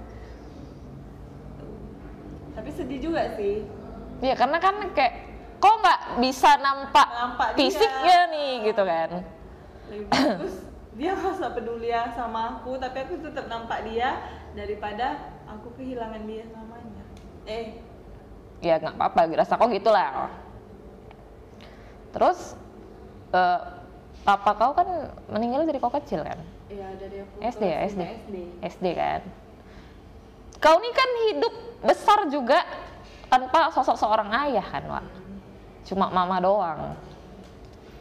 [2.54, 3.66] Tapi sedih juga sih
[4.20, 5.14] Iya karena kan kayak
[5.58, 7.60] kok nggak bisa nampak, Nampak dia.
[7.60, 9.10] fisiknya nih gitu kan.
[9.84, 10.56] lebih bagus
[10.93, 14.22] dia nggak peduli ya sama aku tapi aku tetap nampak dia
[14.54, 17.04] daripada aku kehilangan dia selamanya
[17.43, 17.66] eh
[18.62, 20.32] Ya nggak apa-apa, rasa kok gitulah.
[22.12, 22.56] Terus
[23.34, 23.60] eh,
[24.24, 24.88] papa kau kan
[25.28, 26.39] meninggal dari kau kecil kan?
[26.72, 28.01] ya dari aku SD ya SD.
[28.24, 29.22] SD SD kan.
[30.64, 31.53] Kau ini kan hidup
[31.84, 32.64] besar juga
[33.28, 35.05] tanpa sosok seorang ayah kan, Wak.
[35.84, 36.95] Cuma mama doang.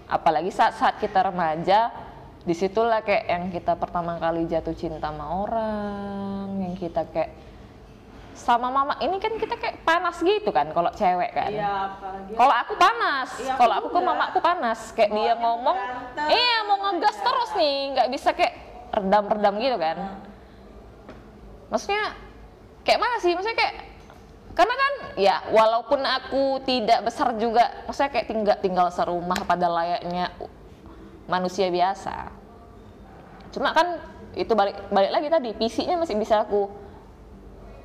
[0.06, 1.90] Apalagi saat-saat kita remaja,
[2.46, 7.34] di situlah kayak yang kita pertama kali jatuh cinta sama orang, yang kita kayak
[8.32, 11.50] sama mama ini kan kita kayak panas gitu kan kalau cewek kan.
[11.52, 11.98] iya
[12.32, 16.26] Kalau aku panas, Iya, kalau aku ke mama aku panas, kayak dia Maunya ngomong, berantem
[16.30, 18.54] iya mau ngegas terus nih, nggak bisa kayak
[18.94, 19.96] redam-redam gitu kan.
[21.68, 22.04] Maksudnya
[22.82, 23.32] kayak mana sih?
[23.32, 23.74] Maksudnya kayak
[24.52, 30.28] karena kan ya walaupun aku tidak besar juga, maksudnya kayak tinggal tinggal serumah pada layaknya
[31.24, 32.28] manusia biasa.
[33.52, 34.00] Cuma kan
[34.36, 36.68] itu balik balik lagi tadi PC-nya masih bisa aku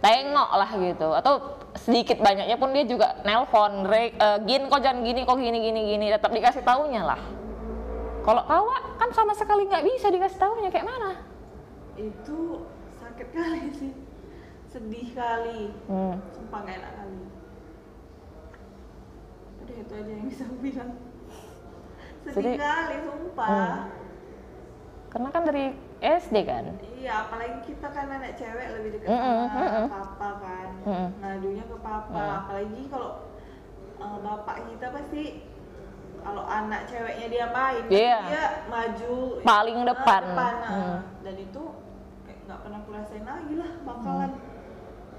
[0.03, 1.07] tengok lah gitu.
[1.15, 5.59] Atau sedikit banyaknya pun dia juga nelpon Re, eh, gin kok jangan gini kok gini
[5.63, 6.05] gini gini.
[6.11, 7.21] Tetap dikasih taunya lah.
[8.27, 11.15] Kalau kawa kan sama sekali nggak bisa dikasih taunya kayak mana?
[11.95, 12.67] Itu
[12.99, 14.06] sakit kali sih
[14.67, 16.13] sedih kali hmm.
[16.29, 17.19] sumpah gak enak kali
[19.59, 20.91] udah itu aja yang bisa aku bilang
[22.21, 22.57] sedih Sedih.
[22.57, 23.79] kali sumpah Hmm.
[25.07, 25.65] karena kan dari
[25.97, 29.85] SD kan iya apalagi kita kan anak cewek lebih dekat Mm-mm, sama mm-mm.
[29.87, 31.09] papa kan Mm-mm.
[31.17, 32.35] ngadunya ke papa Mm.
[32.37, 33.11] apalagi kalau
[33.97, 35.23] uh, bapak kita pasti
[36.19, 38.17] kalau anak ceweknya dia main Iya.
[38.21, 40.21] dia maju Paling ah, depan.
[40.27, 40.67] depan, ah.
[40.67, 40.97] Hmm.
[41.23, 41.63] dan itu
[42.21, 44.31] kayak nggak pernah aku rasain lagi lah bakalan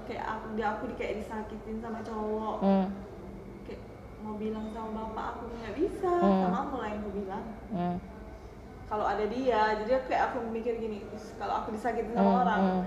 [0.09, 2.85] kayak aku dia aku di- kayak disakitin sama cowok hmm.
[3.63, 3.81] kayak
[4.19, 6.41] mau bilang sama bapak aku nggak bisa Hmm.
[6.43, 7.95] sama aku lah yang aku bilang Hmm.
[8.85, 12.41] kalau ada dia jadi aku kayak aku mikir gini "Is, kalau aku disakitin sama Hmm,
[12.41, 12.83] orang hmm.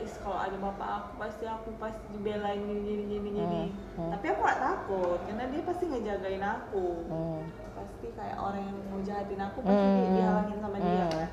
[0.00, 3.62] is kalau ada bapak aku pasti aku pasti dibelain gini gini gini gini
[3.92, 4.10] Hmm, hmm.
[4.14, 7.42] tapi aku gak takut karena dia pasti ngejagain aku Hmm.
[7.72, 10.16] pasti kayak orang yang mau jahatin aku pasti Hmm, dia hmm.
[10.16, 11.10] dihalangin sama dia Hmm.
[11.10, 11.28] kan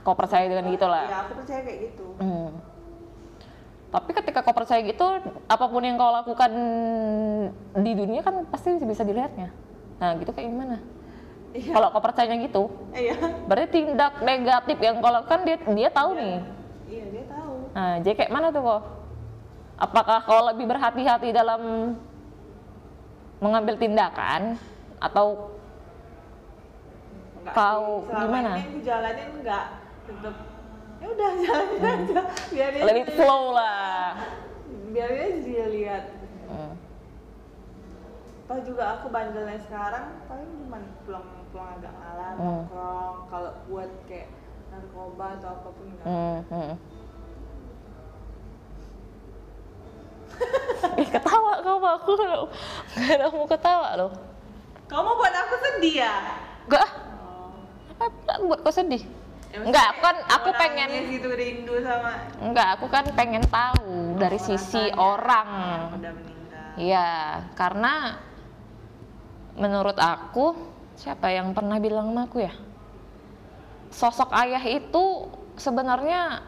[0.00, 2.50] kau percaya dengan gitu lah ya aku percaya kayak gitu Hmm.
[3.90, 5.02] Tapi ketika kau percaya gitu,
[5.50, 6.50] apa pun yang kau lakukan
[7.74, 9.50] di dunia kan pasti bisa dilihatnya.
[9.98, 10.76] Nah, gitu kayak gimana?
[11.50, 13.18] iya Kalau kau percayanya gitu, iya
[13.50, 16.38] berarti tindak negatif yang kau lakukan dia dia tahu nih.
[16.86, 18.80] iya dia tahu Nah, jadi kayak mana tuh kau?
[19.74, 21.94] Apakah kau lebih berhati-hati dalam
[23.42, 24.54] mengambil tindakan
[25.02, 25.50] atau
[27.40, 28.52] Enggak Kau gimana?
[28.60, 29.64] ini aku jalanin enggak
[30.04, 30.36] tetep
[31.00, 34.14] ya udah jalanin aja biarin let it flow lah?
[34.90, 36.04] biarin aja dia lihat
[36.46, 36.74] Hmm.
[38.44, 42.42] Toh juga aku bandelnya sekarang paling cuma pulang pulang agak malam Hmm.
[42.66, 44.34] nongkrong kalau buat kayak
[44.68, 46.72] narkoba atau apa pun enggak Hmm, hmm.
[50.96, 52.46] Ih, ketawa sama aku loh.
[52.90, 54.12] Gak ada mau ketawa loh.
[54.86, 56.14] kamu buat aku sedih ya
[56.66, 56.88] Enggak,
[57.22, 58.42] oh.
[58.42, 59.06] buat kau sedih?
[59.50, 64.38] Ya, Enggak, aku kan aku pengen gitu rindu sama enggak, aku kan pengen tahu dari
[64.38, 65.90] sisi orang.
[65.98, 67.10] udah meninggal Iya,
[67.58, 68.22] karena
[69.58, 70.54] menurut aku
[70.94, 72.54] siapa yang pernah bilang sama aku ya?
[73.90, 75.26] Sosok ayah itu
[75.58, 76.46] sebenarnya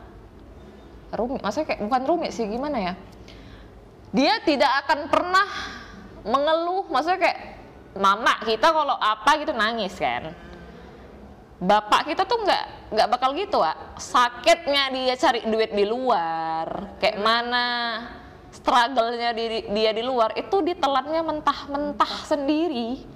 [1.10, 2.94] rumit, maksudnya kayak bukan rumit sih gimana ya?
[4.14, 5.48] Dia tidak akan pernah
[6.22, 7.40] mengeluh, maksudnya kayak
[7.98, 10.30] mama kita kalau apa gitu nangis kan.
[11.62, 13.94] Bapak kita tuh nggak nggak bakal gitu, Wak.
[14.02, 17.66] Sakitnya dia cari duit di luar, kayak mana
[18.50, 23.06] struggle-nya di- dia di luar itu ditelannya mentah-mentah sendiri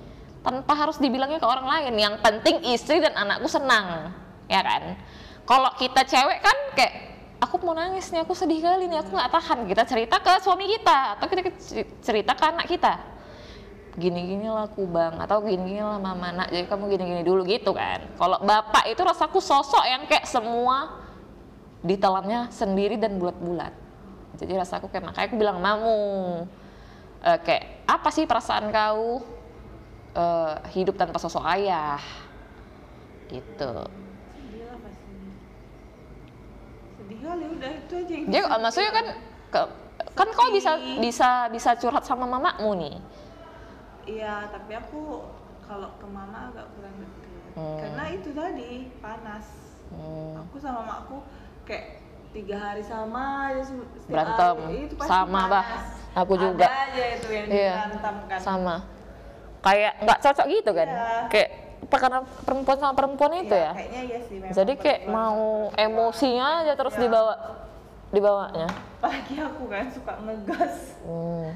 [0.46, 1.98] tanpa harus dibilangnya ke orang lain.
[1.98, 4.14] Yang penting istri dan anakku senang,
[4.46, 4.94] ya kan?
[5.42, 6.94] Kalau kita cewek kan kayak
[7.42, 9.58] aku mau nangis nih, aku sedih kali nih, aku nggak tahan.
[9.66, 11.50] Kita cerita ke suami kita atau kita
[11.98, 13.15] cerita ke anak kita.
[13.96, 18.04] Gini-gini lah aku bang, atau gini-gini lah mama nak, jadi kamu gini-gini dulu gitu kan.
[18.20, 21.00] Kalau bapak itu rasaku sosok yang kayak semua
[21.80, 23.72] ditelannya sendiri dan bulat-bulat.
[24.36, 26.44] Jadi rasaku kayak makanya aku bilang mamu
[27.24, 29.24] eh, kayak apa sih perasaan kau
[30.12, 31.96] eh, hidup tanpa sosok ayah
[33.32, 33.72] gitu.
[34.36, 35.08] sedih lah pasti
[37.00, 39.06] sedih kali udah itu aja yang maksudnya kan
[39.50, 39.60] ke,
[40.14, 42.96] kan kau bisa bisa bisa curhat sama mamamu nih.
[44.06, 45.26] Iya tapi aku
[45.60, 47.80] kalau ke mama agak kurang deket Hmm.
[47.80, 49.46] karena itu tadi panas
[49.88, 50.36] Hmm.
[50.38, 51.24] aku sama mamaku
[51.64, 53.64] kayak tiga hari sama aja
[54.04, 54.56] Berantem.
[54.60, 55.64] hari, itu pasti Sama, Bah.
[55.64, 55.84] panas.
[56.16, 56.64] Aku juga.
[56.64, 57.72] ada aja itu yang Iya.
[57.72, 58.76] berantem kan Sama.
[59.58, 60.88] Kayak nggak cocok gitu kan?
[60.90, 61.08] Iya.
[61.26, 61.48] Kayak
[61.78, 63.72] apa karena perempuan sama perempuan itu Iya, ya?
[63.72, 65.40] kayaknya iya sih memang Jadi kayak mau
[65.72, 67.02] emosinya aja terus Iya.
[67.02, 67.34] dibawa
[68.06, 68.68] dibawanya.
[68.96, 71.48] apalagi aku kan suka ngegas Hmm.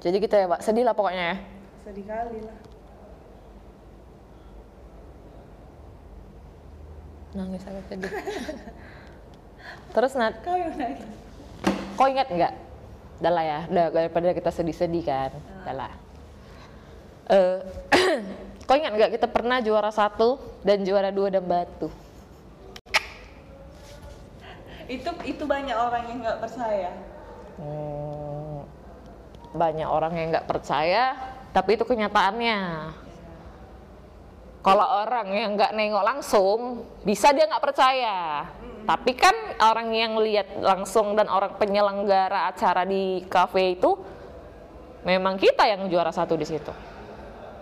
[0.00, 0.60] Jadi gitu ya, Pak.
[0.60, 1.36] Sedih lah pokoknya ya.
[1.86, 2.58] sedih kali lah
[7.36, 8.10] Nangis aku sedih.
[9.94, 11.04] Terus Nat, kau yang nangis
[11.96, 12.52] kau ingat nggak?
[13.22, 15.32] Udah lah ya, udah daripada kita sedih-sedih kan.
[15.64, 15.92] Udah lah.
[17.32, 17.58] Eh,
[18.68, 21.88] kau ingat nggak kita pernah juara satu dan juara dua dan batu?
[24.86, 26.90] itu itu banyak orang yang nggak percaya
[27.56, 28.35] Hmm,
[29.56, 31.16] banyak orang yang nggak percaya,
[31.50, 32.60] tapi itu kenyataannya.
[34.62, 38.46] Kalau orang yang nggak nengok langsung, bisa dia nggak percaya.
[38.86, 43.94] Tapi kan orang yang lihat langsung dan orang penyelenggara acara di kafe itu,
[45.02, 46.70] memang kita yang juara satu di situ.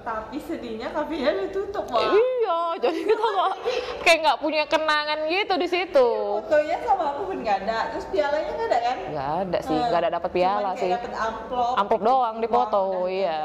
[0.05, 3.52] Tapi sedihnya kafenya ditutup wah Iya, jadi kita nggak
[4.05, 6.09] kayak nggak punya kenangan gitu di situ.
[6.38, 7.78] fotonya sama aku pun nggak ada.
[7.88, 8.96] Terus pialanya nggak ada kan?
[9.09, 10.90] Nggak ada sih, Eh, nggak ada dapat piala sih.
[10.90, 11.74] dapet amplop.
[11.74, 13.40] Amplop doang di foto iya.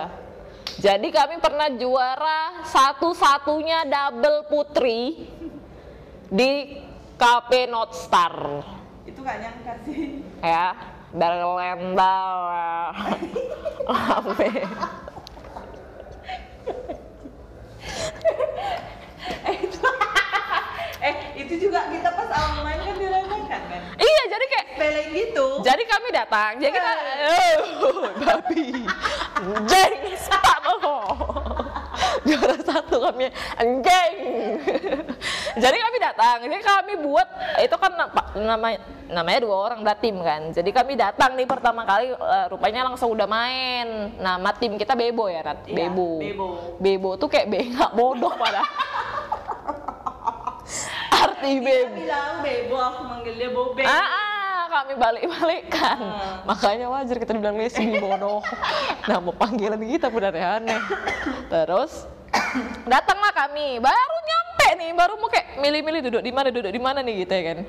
[0.78, 5.28] jadi kami pernah juara satu-satunya double putri
[6.30, 6.51] di
[7.16, 8.36] KP Not Star.
[9.03, 10.24] Itu nggak nyangka sih.
[10.39, 10.76] Ya
[11.10, 12.34] dari Lendal
[13.84, 14.49] Lape
[19.49, 19.89] eh itu.
[20.99, 23.82] Eh itu juga kita pas awal main kan diremehkan kan?
[23.95, 25.47] Iya jadi kayak Pele gitu.
[25.63, 26.91] Jadi kami datang jadi kita
[27.84, 28.67] oh, babi.
[29.67, 29.95] Jeng
[30.28, 30.59] pak
[32.28, 34.13] juara satu kami anjing.
[35.55, 37.28] Jadi kami datang jadi kami buat
[37.63, 38.80] itu kan na- namanya
[39.10, 43.10] namanya dua orang dah tim kan jadi kami datang nih pertama kali eh, rupanya langsung
[43.10, 46.47] udah main nama tim kita Bebo ya Nat Iya, Bebo Bebo.
[46.78, 48.62] Bebo tuh kayak bengak bodoh pada
[51.26, 55.97] arti Bebo bilang bebo aku manggil dia bobe Ah, ah, kami balik-balikan.
[55.97, 56.36] Hmm.
[56.45, 58.45] Makanya wajar kita dibilang lesbi bodoh.
[59.10, 60.78] Nama panggilan kita pun aneh-aneh.
[61.49, 62.05] Terus
[62.86, 66.99] datanglah kami, baru nyampe nih, baru mau kayak milih-milih duduk di mana, duduk di mana
[67.01, 67.60] nih gitu ya kan.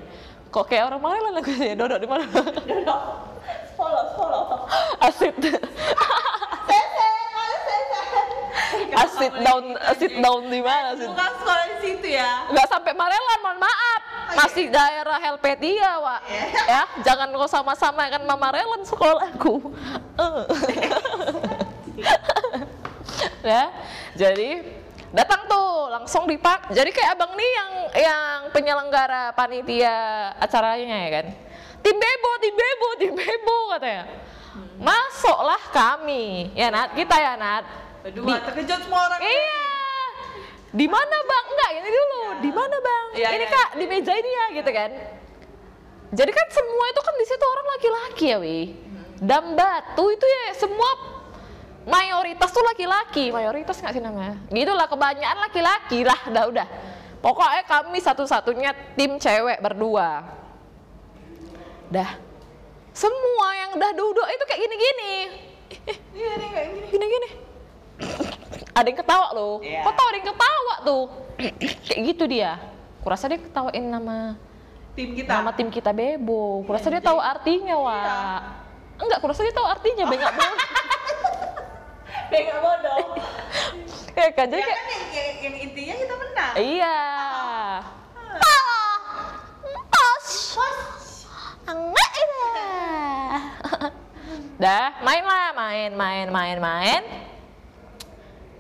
[0.51, 2.27] Kok kayak orang aku sih, duduk di mana?
[2.67, 3.01] Duduk.
[3.79, 4.67] follow follow
[4.99, 5.35] Asit.
[8.91, 11.07] Asit down, asit down di mana sih?
[11.07, 14.01] bukan sekolah di situ ya Nggak sampai Marelan, mohon maaf.
[14.35, 16.21] Masih daerah Helvetia, Wak.
[16.67, 19.55] Ya, jangan kau sama-sama kan Mama Relan sekolahku.
[20.21, 20.45] Eh.
[23.53, 23.73] ya,
[24.17, 24.80] jadi
[25.11, 26.71] datang tuh langsung dipak.
[26.71, 31.27] Jadi kayak abang nih yang yang penyelenggara panitia acaranya ya kan.
[31.81, 34.05] Tim Bebo, tim Bebo, tim Bebo katanya.
[34.81, 37.65] Masuklah kami, ya Nat, kita ya Nat.
[38.01, 39.61] berdua Di- terkejut semua orang Iya.
[40.71, 41.47] Di mana bang?
[41.51, 42.23] Enggak, ini dulu.
[42.41, 43.07] Di mana bang?
[43.13, 43.53] Iya, ini iya.
[43.53, 44.91] kak di meja ini ya, gitu kan?
[46.11, 48.61] Jadi kan semua itu kan di situ orang laki-laki ya, wi.
[49.21, 50.91] Dan batu itu ya semua
[51.85, 54.37] mayoritas tuh laki-laki, mayoritas nggak sih namanya?
[54.47, 56.67] Gitulah kebanyakan laki-laki lah, dah udah.
[57.21, 60.25] Pokoknya kami satu-satunya tim cewek berdua.
[61.87, 62.11] Dah.
[62.91, 65.15] semua yang udah duduk itu kayak gini-gini
[66.13, 66.33] Iya
[66.87, 67.29] gini-gini
[68.71, 69.83] ada yang ketawa loh Iya.
[69.83, 71.05] kok tau ada yang ketawa tuh
[71.87, 72.59] kayak gitu dia
[73.01, 74.35] kurasa dia ketawain nama
[74.93, 75.31] Tim kita.
[75.33, 77.87] nama tim kita bebo kurasa dia tahu artinya Iya.
[77.89, 78.41] wak
[79.01, 80.05] enggak kurasa dia tahu artinya
[82.31, 84.21] bengak bodoh Bengak bodoh.
[84.21, 86.53] ya kan jadi ya kayak kan yang, yang, yang intinya kita menang.
[86.59, 86.99] iya
[94.61, 97.03] Dah, main lah, main, main, main, main.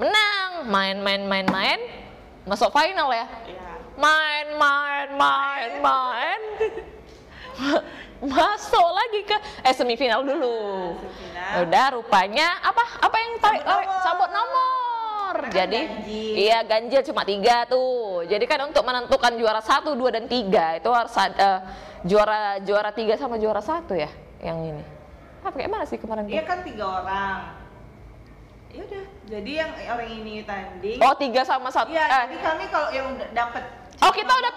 [0.00, 1.76] Menang, main, main, main, main.
[2.48, 3.28] Masuk final ya.
[3.44, 3.68] Iya.
[4.00, 6.40] Main, main, main, main.
[8.20, 10.92] Masuk lagi ke eh semifinal dulu.
[10.92, 11.64] Semifinal.
[11.64, 12.84] Udah rupanya apa?
[13.00, 14.00] Apa yang tarik Sabut nomor.
[14.04, 15.34] sabut nomor.
[15.40, 16.32] Kan Jadi ganjil.
[16.36, 18.28] iya ganjil cuma tiga tuh.
[18.28, 21.64] Jadi kan untuk menentukan juara satu, dua dan tiga itu harus ada
[22.04, 24.12] juara juara tiga sama juara satu ya
[24.44, 24.84] yang ini.
[25.40, 26.28] Apa kayak mana sih kemarin?
[26.28, 27.38] Iya kan tiga orang.
[28.70, 29.04] Ya udah.
[29.32, 30.98] Jadi yang orang ini tanding.
[31.00, 31.88] Oh tiga sama satu.
[31.88, 33.64] Iya, eh, jadi kami kalau yang dapet
[34.00, 34.52] Oh kita udah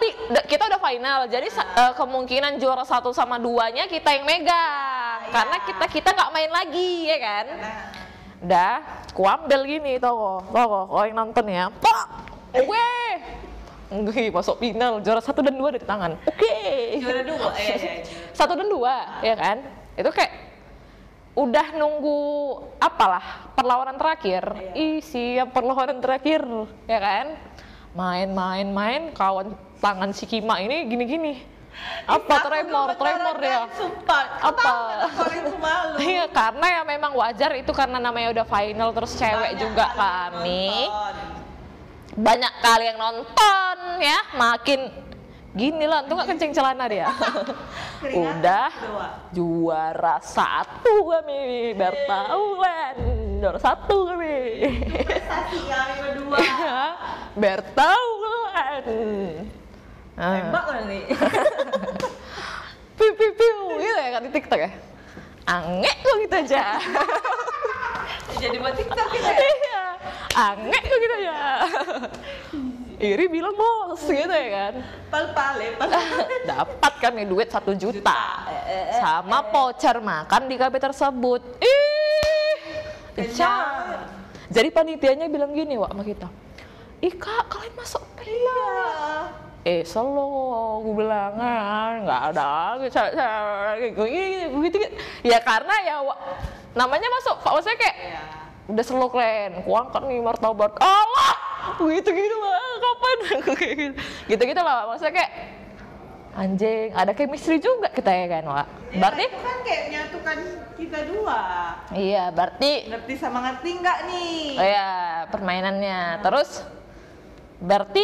[0.48, 5.32] kita udah final, jadi eh, kemungkinan juara satu sama duanya kita yang megang, Iya.
[5.36, 7.46] karena kita kita nggak main lagi ya kan?
[7.52, 7.82] Nah,
[8.44, 8.76] Udah,
[9.16, 12.00] kuambil gini toko, toko, kalau yang nonton ya, pak,
[12.56, 12.92] oke,
[14.12, 16.52] Wih, masuk final, juara satu dan dua ada di tangan, oke,
[17.00, 17.50] juara dua.
[17.56, 18.04] Iya, juara.
[18.40, 19.58] satu dan dua, ya kan?
[19.96, 20.32] Itu kayak
[21.36, 22.20] udah nunggu
[22.80, 24.72] apalah perlawanan terakhir, Iya.
[24.76, 26.44] ih siap perlawanan terakhir,
[26.84, 27.26] ya kan?
[27.94, 31.46] Main, main, main, kawan tangan si Kima ini gini-gini.
[32.10, 33.70] Apa tremor, tremor ya?
[33.74, 34.24] Sumpah.
[34.42, 34.72] Apa?
[35.94, 40.68] Iya, karena ya memang wajar itu karena namanya udah final terus cewek Banyak juga kami.
[40.90, 41.16] nonton.
[42.14, 44.80] Banyak kali yang nonton ya, makin
[45.56, 47.08] gini lah, tuh nggak kencing celana dia.
[48.12, 48.70] Udah
[49.32, 52.98] juara satu kami, bertaulan
[53.44, 54.72] juara satu kami.
[55.04, 56.40] Prestasi kami berdua.
[57.36, 58.84] bertaulan.
[60.16, 60.32] Ah.
[60.40, 61.04] Tembak lah nih.
[62.96, 64.72] Piu piu piu gitu ya kan di TikTok ya.
[65.44, 66.80] Angek kok gitu aja.
[68.48, 69.44] Jadi buat TikTok kita ya.
[69.44, 69.84] Iya,
[70.40, 71.36] angek kok gitu aja.
[73.04, 74.74] Iri bilang bos gitu ya kan.
[75.12, 75.92] Pal-pal ya, pal.
[76.56, 78.00] Dapat kami duit satu juta.
[78.00, 78.24] Juta.
[78.48, 81.44] Eh, eh, eh, Sama voucher makan di kafe tersebut.
[81.60, 81.83] Ih,
[83.14, 84.10] Kenyang.
[84.50, 86.28] Jadi panitianya bilang gini wak sama kita.
[87.00, 88.04] Ih kak, kalian masuk.
[88.20, 88.62] Iya.
[89.64, 90.28] eh selo
[90.82, 93.00] gue bilang ah, nggak ada gitu
[94.04, 94.78] gitu gitu
[95.24, 96.20] ya karena ya wa-
[96.74, 98.22] namanya masuk pak maksudnya kayak Iya.
[98.68, 101.36] udah selo keren kuangkat nih martabat Allah
[101.80, 103.18] gitu gitu lah kapan
[104.28, 105.32] gitu gitu lah maksudnya kayak
[106.34, 108.68] anjing ada chemistry juga kita ya kan Wak?
[108.90, 110.38] Ya, berarti itu kan kayak menyatukan
[110.74, 111.40] kita dua.
[111.94, 114.42] iya berarti Ngerti sama ngerti nggak nih?
[114.58, 114.90] oh ya
[115.30, 116.00] permainannya.
[116.26, 116.50] Terus
[117.62, 118.04] berarti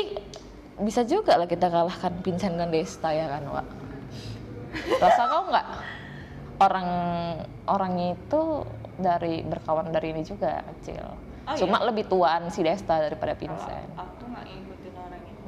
[0.79, 3.67] bisa juga lah kita kalahkan Vincent dan Desta ya kan Wak?
[5.01, 5.67] Rasa kau nggak?
[6.59, 6.89] Orang
[7.65, 8.41] orangnya itu
[8.99, 11.01] dari berkawan dari ini juga kecil.
[11.49, 13.89] Oh, cuma lebih tuaan si Desta daripada Vincent.
[13.97, 14.45] Aku nggak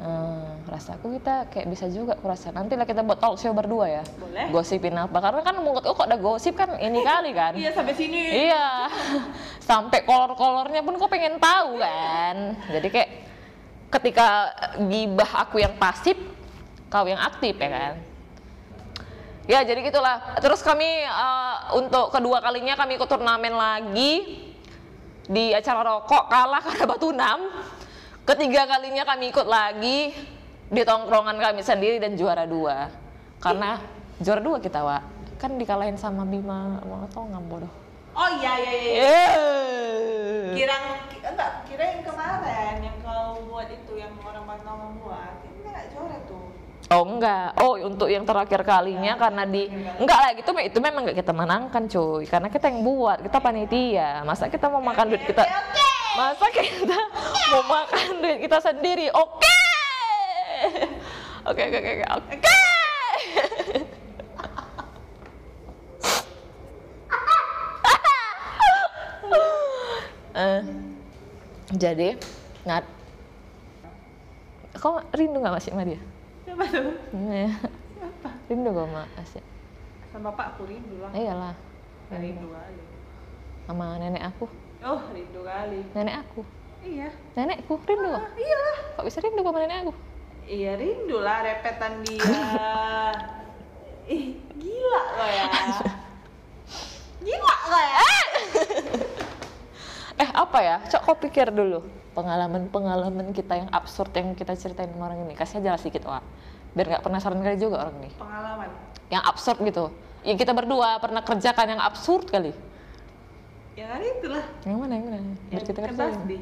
[0.02, 4.02] Hmm, rasaku kita kayak bisa juga aku rasa nanti lah kita buat talk show berdua
[4.02, 4.49] ya Boleh.
[4.49, 8.49] gosipin apa karena kan menurut kok ada gosip kan ini kali kan Iya sampai sini.
[8.49, 8.89] Iya,
[9.70, 12.58] sampai kolor-kolornya pun kok pengen tahu kan.
[12.74, 13.10] Jadi kayak
[13.93, 14.28] ketika
[14.89, 16.18] gibah aku yang pasif,
[16.89, 17.93] kau yang aktif ya kan.
[19.45, 20.34] Ya jadi gitulah.
[20.41, 24.49] Terus kami eh, untuk kedua kalinya kami ikut turnamen lagi
[25.30, 27.39] di acara rokok kalah karena batu enam.
[28.22, 30.13] Ketiga kalinya kami ikut lagi
[30.72, 32.88] di tongkrongan kami sendiri dan juara dua.
[33.41, 33.82] Karena
[34.22, 35.03] juara dua kita, Wak.
[35.41, 37.72] Kan dikalahin sama Bima sama Tongam bodoh.
[38.13, 38.93] Oh iya iya iya.
[38.93, 40.53] Yeah.
[40.53, 40.78] Kira
[41.09, 45.86] ki- enggak kira yang kemarin yang kau buat itu yang orang Batam buat itu nggak
[45.95, 46.45] juara tuh.
[46.91, 51.24] Oh enggak, oh untuk yang terakhir kalinya karena di enggak lah gitu itu memang enggak
[51.24, 55.41] kita menangkan cuy karena kita yang buat kita panitia masa kita mau makan duit kita
[55.47, 55.88] Oke, oke.
[56.22, 56.99] Masa kita
[57.49, 59.57] mau makan duit kita sendiri oke
[61.49, 62.05] oke oke oke oke
[62.38, 62.57] oke
[70.32, 70.61] Eh,
[71.76, 72.15] jadi
[72.63, 72.88] ngat
[74.80, 75.99] kau rindu nggak masih sama dia
[76.47, 76.95] Siapa tuh?
[77.11, 77.51] Iya.
[77.99, 78.30] Siapa?
[78.47, 79.43] Rindu gue sama Asia.
[80.09, 81.11] Sama Pak aku rindu lah.
[81.13, 81.53] Iyalah,
[82.09, 82.84] Rindu kali.
[83.67, 84.47] sama nenek aku
[84.86, 85.79] oh rindu kali.
[85.93, 86.41] Nenek aku?
[86.82, 87.09] Iya.
[87.38, 88.09] Nenekku rindu?
[88.09, 89.93] Ah, iya lah, kok bisa rindu sama nenek aku?
[90.49, 92.25] Iya rindu lah repetan dia.
[94.15, 95.45] Ih gila lo ya.
[97.25, 97.99] Gila lo ya.
[100.17, 100.75] Eh apa ya?
[100.89, 101.86] Cok kau pikir dulu
[102.17, 105.38] pengalaman-pengalaman kita yang absurd yang kita ceritain sama orang ini.
[105.38, 106.25] Kasih aja lah sedikit wah
[106.71, 108.69] biar nggak penasaran kali juga orang nih pengalaman?
[109.13, 109.86] Yang absurd gitu.
[110.25, 112.51] Ya kita berdua pernah kerjakan yang absurd kali.
[113.82, 114.45] Ya kan itulah.
[114.61, 115.17] Yang mana yang mana?
[115.49, 116.38] Biar Yang kita pasti.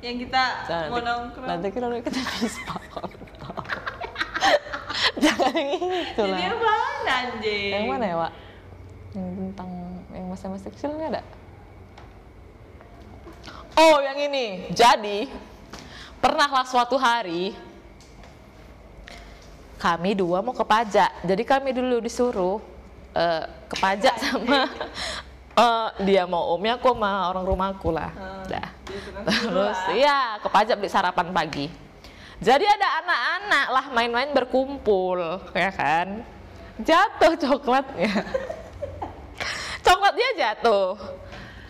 [0.00, 1.48] Yang kita Jangan mau nongkrong.
[1.52, 2.64] nanti kita kita bisa.
[5.20, 6.40] Jangan yang itu Jadi lah.
[6.40, 7.72] yang mana anjing?
[7.76, 8.32] Yang mana ya, Wak?
[9.12, 9.70] Yang tentang
[10.16, 11.20] yang masa-masa kecil ini ada?
[13.76, 14.72] Oh, yang ini.
[14.72, 15.28] Jadi,
[16.24, 17.52] pernahlah suatu hari
[19.76, 21.20] kami dua mau ke pajak.
[21.20, 22.64] Jadi kami dulu disuruh
[23.12, 24.64] eh, ke pajak sama
[25.60, 28.10] eh, dia mau omnya, aku sama orang rumahku lah.
[28.16, 28.68] Hmm, Dah.
[28.88, 29.00] dia
[29.44, 31.66] Terus iya ke pajak beli sarapan pagi.
[32.40, 35.20] Jadi ada anak-anak lah main-main berkumpul,
[35.52, 36.24] ya kan?
[36.80, 38.08] Jatuh coklatnya.
[39.84, 40.96] Coklatnya jatuh.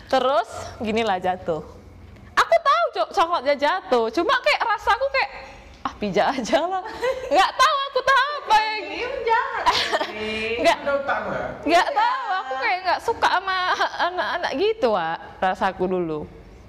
[0.07, 1.63] Terus ginilah jatuh.
[2.35, 5.31] Aku tahu cok coklatnya jatuh, cuma kayak rasaku kayak
[5.81, 6.83] ah pijak aja lah.
[7.27, 9.63] Nggak tahu aku tahu apa yang Diem jangan.
[9.65, 10.57] anjing.
[10.63, 10.95] nggak ya?
[11.61, 13.57] nggak tahu aku kayak nggak suka sama
[14.01, 16.19] anak-anak gitu Wak, rasaku dulu.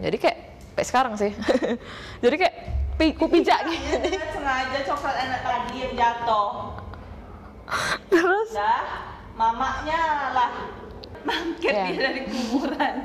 [0.01, 0.39] Jadi kayak
[0.73, 1.31] sampai sekarang sih.
[2.25, 2.57] Jadi kayak
[2.97, 4.17] pi, ku pijak gitu.
[4.17, 6.51] Ya, sengaja coklat anak tadi yang jatuh.
[8.09, 8.85] Terus Dah,
[9.33, 10.03] mamanya
[10.33, 10.51] lah
[11.23, 11.87] bangkit Ya.
[11.89, 12.97] dia dari kuburan.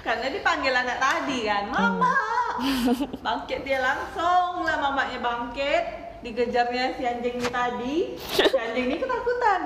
[0.00, 2.39] Karena dipanggil anak tadi kan, mama.
[3.26, 5.84] Bangkit dia langsung lah mamanya bangkit.
[6.20, 7.96] Dikejarnya si anjing ini tadi.
[8.28, 9.60] Si anjing ini ketakutan.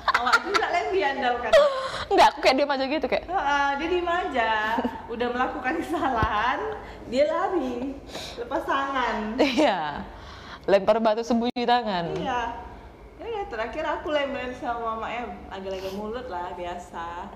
[0.00, 1.50] Mama juga lagi andalkan.
[2.10, 4.50] nggak aku kayak diam aja gitu kayak Ah, dia diem aja.
[5.06, 6.58] Udah melakukan kesalahan,
[7.10, 7.94] dia lari.
[8.38, 9.38] Lepas tangan.
[9.38, 10.02] iya
[10.68, 12.14] lempar batu sembunyi tangan.
[12.14, 12.42] Iya.
[13.20, 17.28] Ya, ya, terakhir aku lempar sama mamanya agak-agak mulut lah biasa.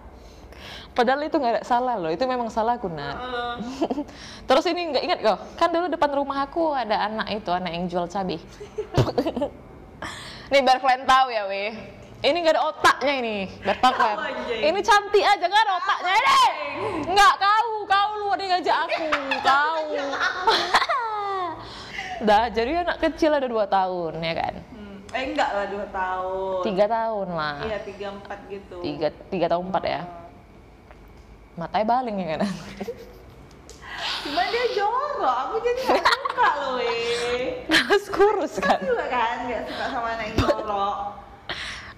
[0.95, 2.87] Padahal itu nggak ada salah loh, itu memang salah aku.
[2.91, 3.55] Heeh.
[4.49, 7.85] Terus ini nggak ingat kok, kan dulu depan rumah aku ada anak itu, anak yang
[7.91, 8.39] jual cabai.
[10.53, 11.73] Nih biar kalian tahu ya weh.
[12.25, 14.17] Ini nggak ada otaknya ini, biar tahu kalian.
[14.17, 14.61] Apa, anjing?
[14.65, 16.37] Ini cantik aja nggak ada otaknya ini.
[17.13, 19.07] Nggak kau, kau lu ada ngajak aku,
[19.45, 19.85] kau.
[22.25, 24.55] Dah, jadi anak kecil ada dua tahun ya kan?
[24.73, 24.97] Hmm.
[25.13, 26.61] Eh enggak lah dua tahun.
[26.65, 27.57] Tiga tahun lah.
[27.61, 28.77] Iya tiga empat gitu.
[28.81, 30.01] Tiga, tiga tahun empat ya.
[31.55, 32.51] Matanya baling ya kan?
[34.27, 37.63] Cuma dia jorok, aku jadi gak suka loh weh.
[37.71, 38.83] Terus kurus kan?
[38.83, 40.97] Aku juga kan gak suka sama anak yang jorok.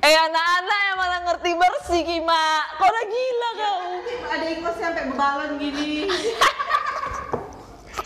[0.04, 3.78] Eh anak-anak yang mana ngerti bersih Kima Kau udah gila kau
[4.28, 6.06] Ada ingos sampai bebalon gini.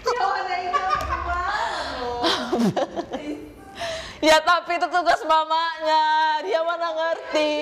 [0.06, 2.22] ya ada ingos bebalon loh.
[4.22, 6.04] Ya tapi itu tugas mamanya
[6.40, 7.52] Dia mana ngerti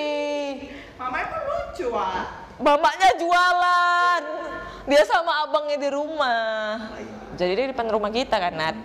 [1.01, 2.48] Mama itu lucu ah.
[2.59, 4.23] Mamanya jualan.
[4.89, 6.91] Dia sama abangnya di rumah.
[7.39, 8.77] Jadi dia di depan rumah kita kan Nat.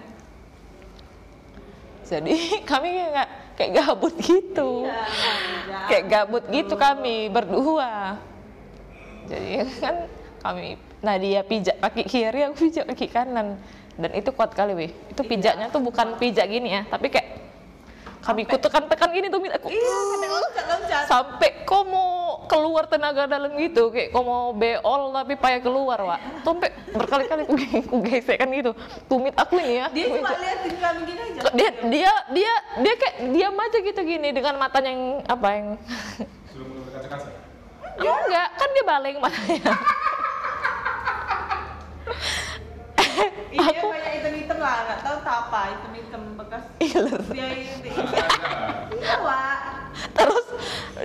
[2.05, 2.36] Jadi
[2.69, 4.86] kami kayak, kayak gabut gitu.
[4.86, 5.03] Iya,
[5.65, 5.80] iya.
[5.89, 8.21] Kayak gabut gitu kami berdua.
[9.26, 9.49] Jadi
[9.80, 9.95] kan
[10.43, 13.59] kami Nah dia pijak kaki kiri, aku pijak kaki kanan.
[13.93, 17.30] Dan itu kuat kali weh Itu pijaknya tuh bukan pijak gini ya Tapi kayak
[18.24, 19.97] kami ku tekan-tekan gini tuh aku Iya,
[21.05, 22.22] sampai sampai mau
[22.53, 27.57] keluar tenaga dalam gitu kayak kau mau beol tapi payah keluar wak sampai berkali-kali ku,
[27.89, 28.77] ku gesekkan gitu
[29.09, 31.49] tumit aku ini ya Dia cuma liatin kami gini aja.
[31.57, 32.53] dia dia dia
[32.85, 35.67] dia kayak diam aja gitu gini dengan matanya yang apa yang
[36.53, 37.29] Suruh menurut kaca-kaca.
[37.97, 39.73] enggak kan dia baling matanya
[43.53, 47.89] Iya banyak item-item lah, nggak tahu tak apa item-item bekas iler dia itu.
[47.93, 48.25] Ada.
[48.97, 49.37] Iya,
[50.17, 50.45] terus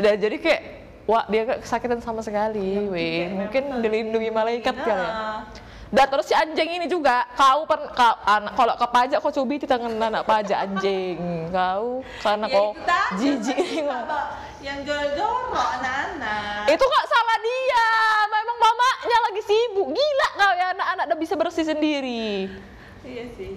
[0.00, 0.62] udah jadi kayak
[1.08, 5.08] wah dia gak kesakitan sama sekali weh mungkin dilindungi malaikat kali ya.
[5.08, 5.40] Nah,
[5.88, 9.64] Dan terus si anjing ini juga, kau per, kau, anak, kalau ke pajak kau cubit
[9.64, 12.68] di tangan anak pajak anjing, kau karena ya kau
[13.16, 13.56] jijik.
[14.60, 16.68] Yang jorok anak-anak.
[16.68, 17.88] Itu nggak salah dia,
[18.28, 22.52] memang mamanya lagi sibuk, gila kau ya anak-anak udah bisa bersih sendiri.
[23.00, 23.56] Iya sih.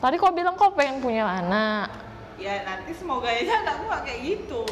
[0.00, 1.92] Tadi kau bilang kau pengen punya anak,
[2.40, 4.64] Ya nanti semoga aja anakku nggak kayak gitu.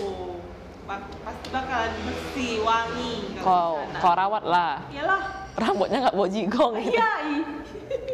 [0.84, 3.12] Pasti bakalan bersih, wangi.
[3.40, 5.48] kau kau rawat lah, Iyalah.
[5.56, 6.72] rambutnya nggak bawa jigong.
[6.76, 7.10] Iya.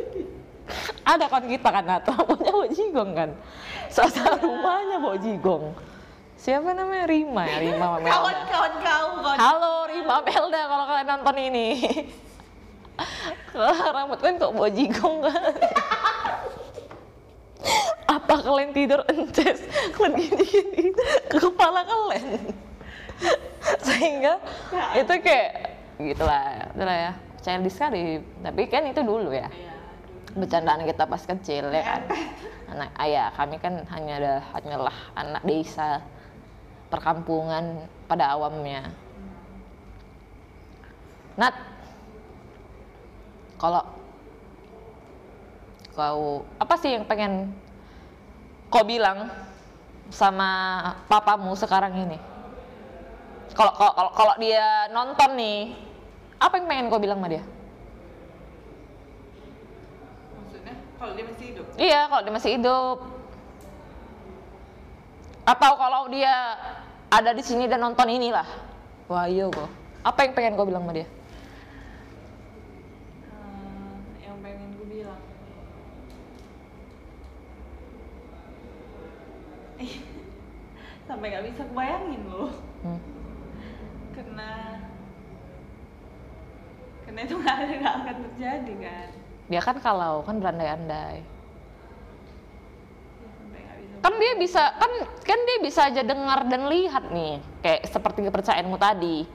[1.11, 3.31] Ada kan kita kan, Nat, rambutnya bawa jigong kan,
[3.91, 5.75] sasa rumahnya bawa jigong.
[6.39, 8.15] Siapa namanya Rima ya, Rima Melda.
[8.17, 9.37] Kawan-kawan kau, kawan.
[9.37, 11.69] Halo Rima Melda kalau kalian nonton ini.
[13.51, 15.43] Kalau rambut kalian kok bawa jigong kan?
[18.11, 19.01] Apa kalian tidur?
[19.07, 19.63] Ences?
[19.95, 20.91] Kalian gini-gini.
[21.31, 22.53] Ke kepala kalian.
[23.85, 24.41] Sehingga
[24.97, 25.51] itu kayak
[26.01, 26.43] gitulah,
[26.73, 27.13] itulah ya.
[27.41, 28.21] childish sekali.
[28.41, 29.49] Tapi kan itu dulu ya.
[30.37, 32.03] Bercandaan kita pas kecil ya kan?
[32.71, 36.05] Anak ayah kami kan hanya ada hanyalah anak desa
[36.91, 38.91] perkampungan pada awamnya.
[41.39, 41.55] Nat
[43.61, 43.85] kalau
[45.93, 47.51] kau apa sih yang pengen
[48.71, 49.27] kau bilang
[50.11, 50.51] sama
[51.07, 52.19] papamu sekarang ini
[53.55, 55.75] kalau kalau kalau- dia nonton nih
[56.39, 57.43] apa yang pengen kau bilang sama dia
[60.35, 61.67] Maksudnya kalau dia masih hidup?
[61.77, 62.97] Iya, kalau dia masih hidup.
[65.45, 66.35] Atau kalau dia
[67.11, 68.47] ada di sini dan nonton inilah.
[69.11, 69.67] Wah, iya kok.
[70.07, 71.09] Apa yang pengen kau bilang sama dia?
[73.27, 75.21] Hmm, yang pengen gue bilang
[81.11, 83.01] sampai nggak bisa bayangin loh Hmm.
[84.15, 84.51] karena
[87.03, 89.09] karena itu nggak ada nggak akan terjadi kan
[89.51, 91.27] Dia kan kalau kan berandai-andai.
[93.51, 94.93] Ya, Kan dia bisa kan
[95.27, 99.27] kan dia bisa aja dengar dan lihat nih, kayak seperti kepercayaanmu tadi.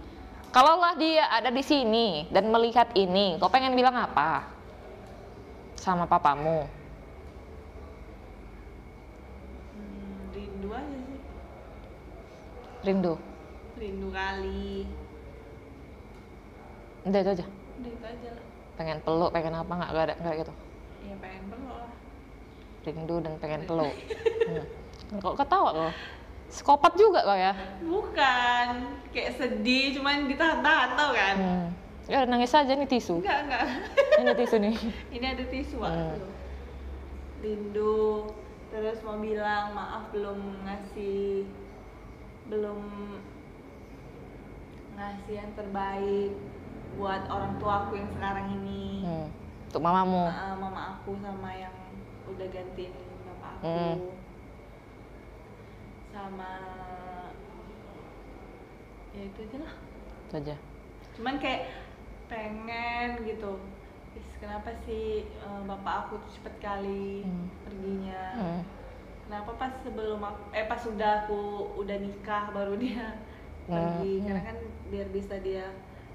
[0.55, 4.47] Kalaulah dia ada di sini dan melihat ini, kau pengen bilang apa?
[5.75, 6.63] Sama papamu.
[9.75, 10.94] Hmm, rindu aja
[12.85, 13.13] Rindu.
[13.75, 14.85] rindu kali
[17.03, 17.45] Udah itu aja.
[17.75, 20.53] udah itu aja lah Pengen peluk, pengen apa nggak nggak ada nggak gitu.
[21.03, 21.91] ya pengen peluk lah
[22.83, 23.93] rindu dan pengen peluk.
[25.05, 25.17] Hmm.
[25.17, 25.93] Kok ketawa kok?
[26.47, 27.53] Psikopat juga kok ya?
[27.81, 28.67] bukan
[29.09, 31.67] kayak sedih cuman ditahan-tahan tau kan Hmm.
[32.05, 33.17] Ya nangis aja nih tisu.
[33.19, 33.65] enggak enggak
[34.21, 34.75] Ini tisu nih.
[35.17, 35.89] ini ada tisu Wak.
[35.89, 36.21] Hmm.
[37.41, 38.29] Rindu
[38.69, 41.49] terus mau bilang maaf belum ngasih
[42.45, 42.79] belum
[44.95, 46.31] ngasih yang terbaik
[46.95, 49.27] buat orang tua aku yang sekarang ini Hmm.
[49.67, 50.23] Untuk mamamu.
[50.25, 51.75] Ma- mama aku sama yang
[52.25, 53.97] udah gantiin bapak aku Hmm.
[56.09, 56.51] sama
[59.11, 59.73] ya itu aja lah
[60.25, 60.55] Itu aja.
[61.13, 61.61] cuman kayak
[62.25, 63.59] pengen gitu
[64.15, 67.47] Is, kenapa sih eh, bapak aku tuh cepet kali Hmm.
[67.61, 68.61] perginya Hmm.
[69.25, 71.39] Kenapa pas sebelum aku, eh pas sudah aku
[71.75, 73.17] udah nikah baru dia
[73.65, 74.25] pergi Hmm.
[74.25, 74.57] karena kan
[74.87, 75.65] biar bisa dia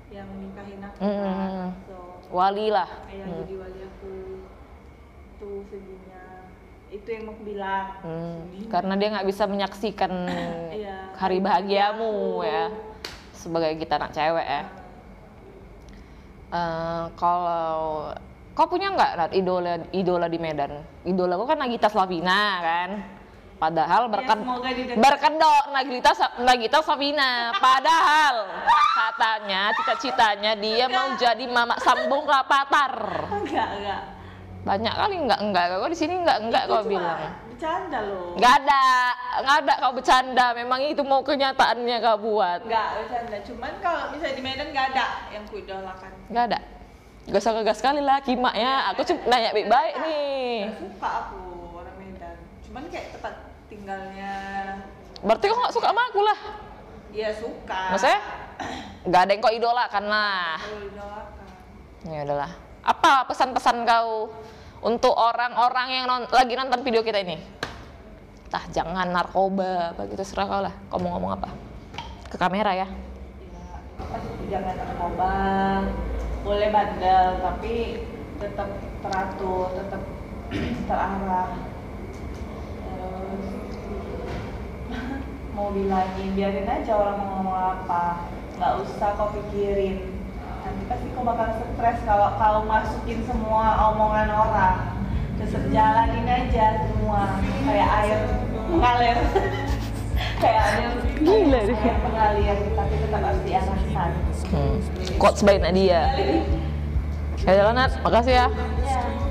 [0.08, 1.18] yang nikahin aku Hmm.
[1.18, 1.50] kan
[1.84, 1.96] so
[2.30, 2.86] Wali lah.
[3.10, 3.38] ayah Hmm.
[3.42, 4.12] jadi wali aku
[5.36, 6.46] tuh sedihnya
[6.88, 8.46] itu yang mau bilang Hmm.
[8.66, 10.12] Karena dia nggak bisa menyaksikan
[10.78, 11.10] Iya.
[11.14, 12.70] hari bahagiamu ya.
[13.32, 14.62] Sebagai kita anak cewek ya.
[16.50, 18.10] Eh, kalau
[18.52, 20.82] kau punya nggak Nat, idola idola di Medan?
[21.02, 22.90] Idola kau kan Nagita Slavina kan.
[23.60, 25.00] Padahal Ya, berkan semoga didengar.
[25.04, 27.52] berkedok Nagita Nagita Slavina.
[27.60, 28.34] Padahal
[28.96, 33.28] katanya cita-citanya dia mau jadi mama sambung rapatar.
[33.28, 34.02] enggak enggak
[34.60, 35.64] Banyak kali enggak enggak.
[35.76, 37.20] Kau di sini enggak enggak kau bilang.
[37.52, 38.82] bercanda loh Enggak ada,
[39.44, 40.46] enggak ada kau bercanda.
[40.56, 42.60] Memang itu mau kenyataannya kau buat.
[42.64, 46.60] enggak bercanda cuman kalau misalnya di Medan enggak ada yang kuidolakan Enggak ada.
[47.28, 48.88] Gak usah ngegas sekali lah kimaknya.
[48.94, 50.72] Aku cuma nanya baik-baik nih.
[50.80, 51.40] Suka aku
[51.76, 53.34] orang Medan cuman kayak tempat
[53.68, 54.32] tinggalnya
[55.20, 56.38] Berarti kau nggak suka sama aku lah.
[57.10, 58.20] ya suka Maksudnya
[59.04, 60.56] nggak ada yang kau idolakan lah.
[60.64, 61.46] idolakan
[62.08, 62.52] Ya udahlah.
[62.80, 64.32] Apa pesan-pesan kau
[64.80, 67.36] untuk orang-orang yang non- lagi nonton video kita ini?
[68.48, 70.74] Tah jangan narkoba, apa gitu serah kau lah.
[70.88, 71.48] Kau mau ngomong apa?
[72.32, 72.88] Ke kamera ya.
[72.88, 73.62] ya
[74.08, 75.32] pasti jangan narkoba
[76.40, 78.00] boleh bandel tapi
[78.40, 78.68] tetap
[79.04, 80.02] teratur tetap
[80.88, 81.52] terarah.
[82.80, 83.44] Terus
[85.54, 88.04] mau bilangin biarin aja orang mau ngomong apa.
[88.56, 90.16] Nggak usah kau pikirin.
[90.60, 94.76] Nanti pasti kau bakal stres kalau kau masukin semua omongan orang.
[95.36, 97.40] Tetap jalanin aja semua.
[97.68, 98.20] Kayak air
[98.68, 99.18] mengalir.
[100.40, 101.76] Kayak air Gila deh.
[101.76, 104.10] air mengalir tapi tetap harus diarahkan
[104.50, 104.76] Hmm.
[105.18, 106.10] Quotes by Nadia.
[107.46, 108.46] Ya Nat, makasih ya.
[108.84, 109.29] ya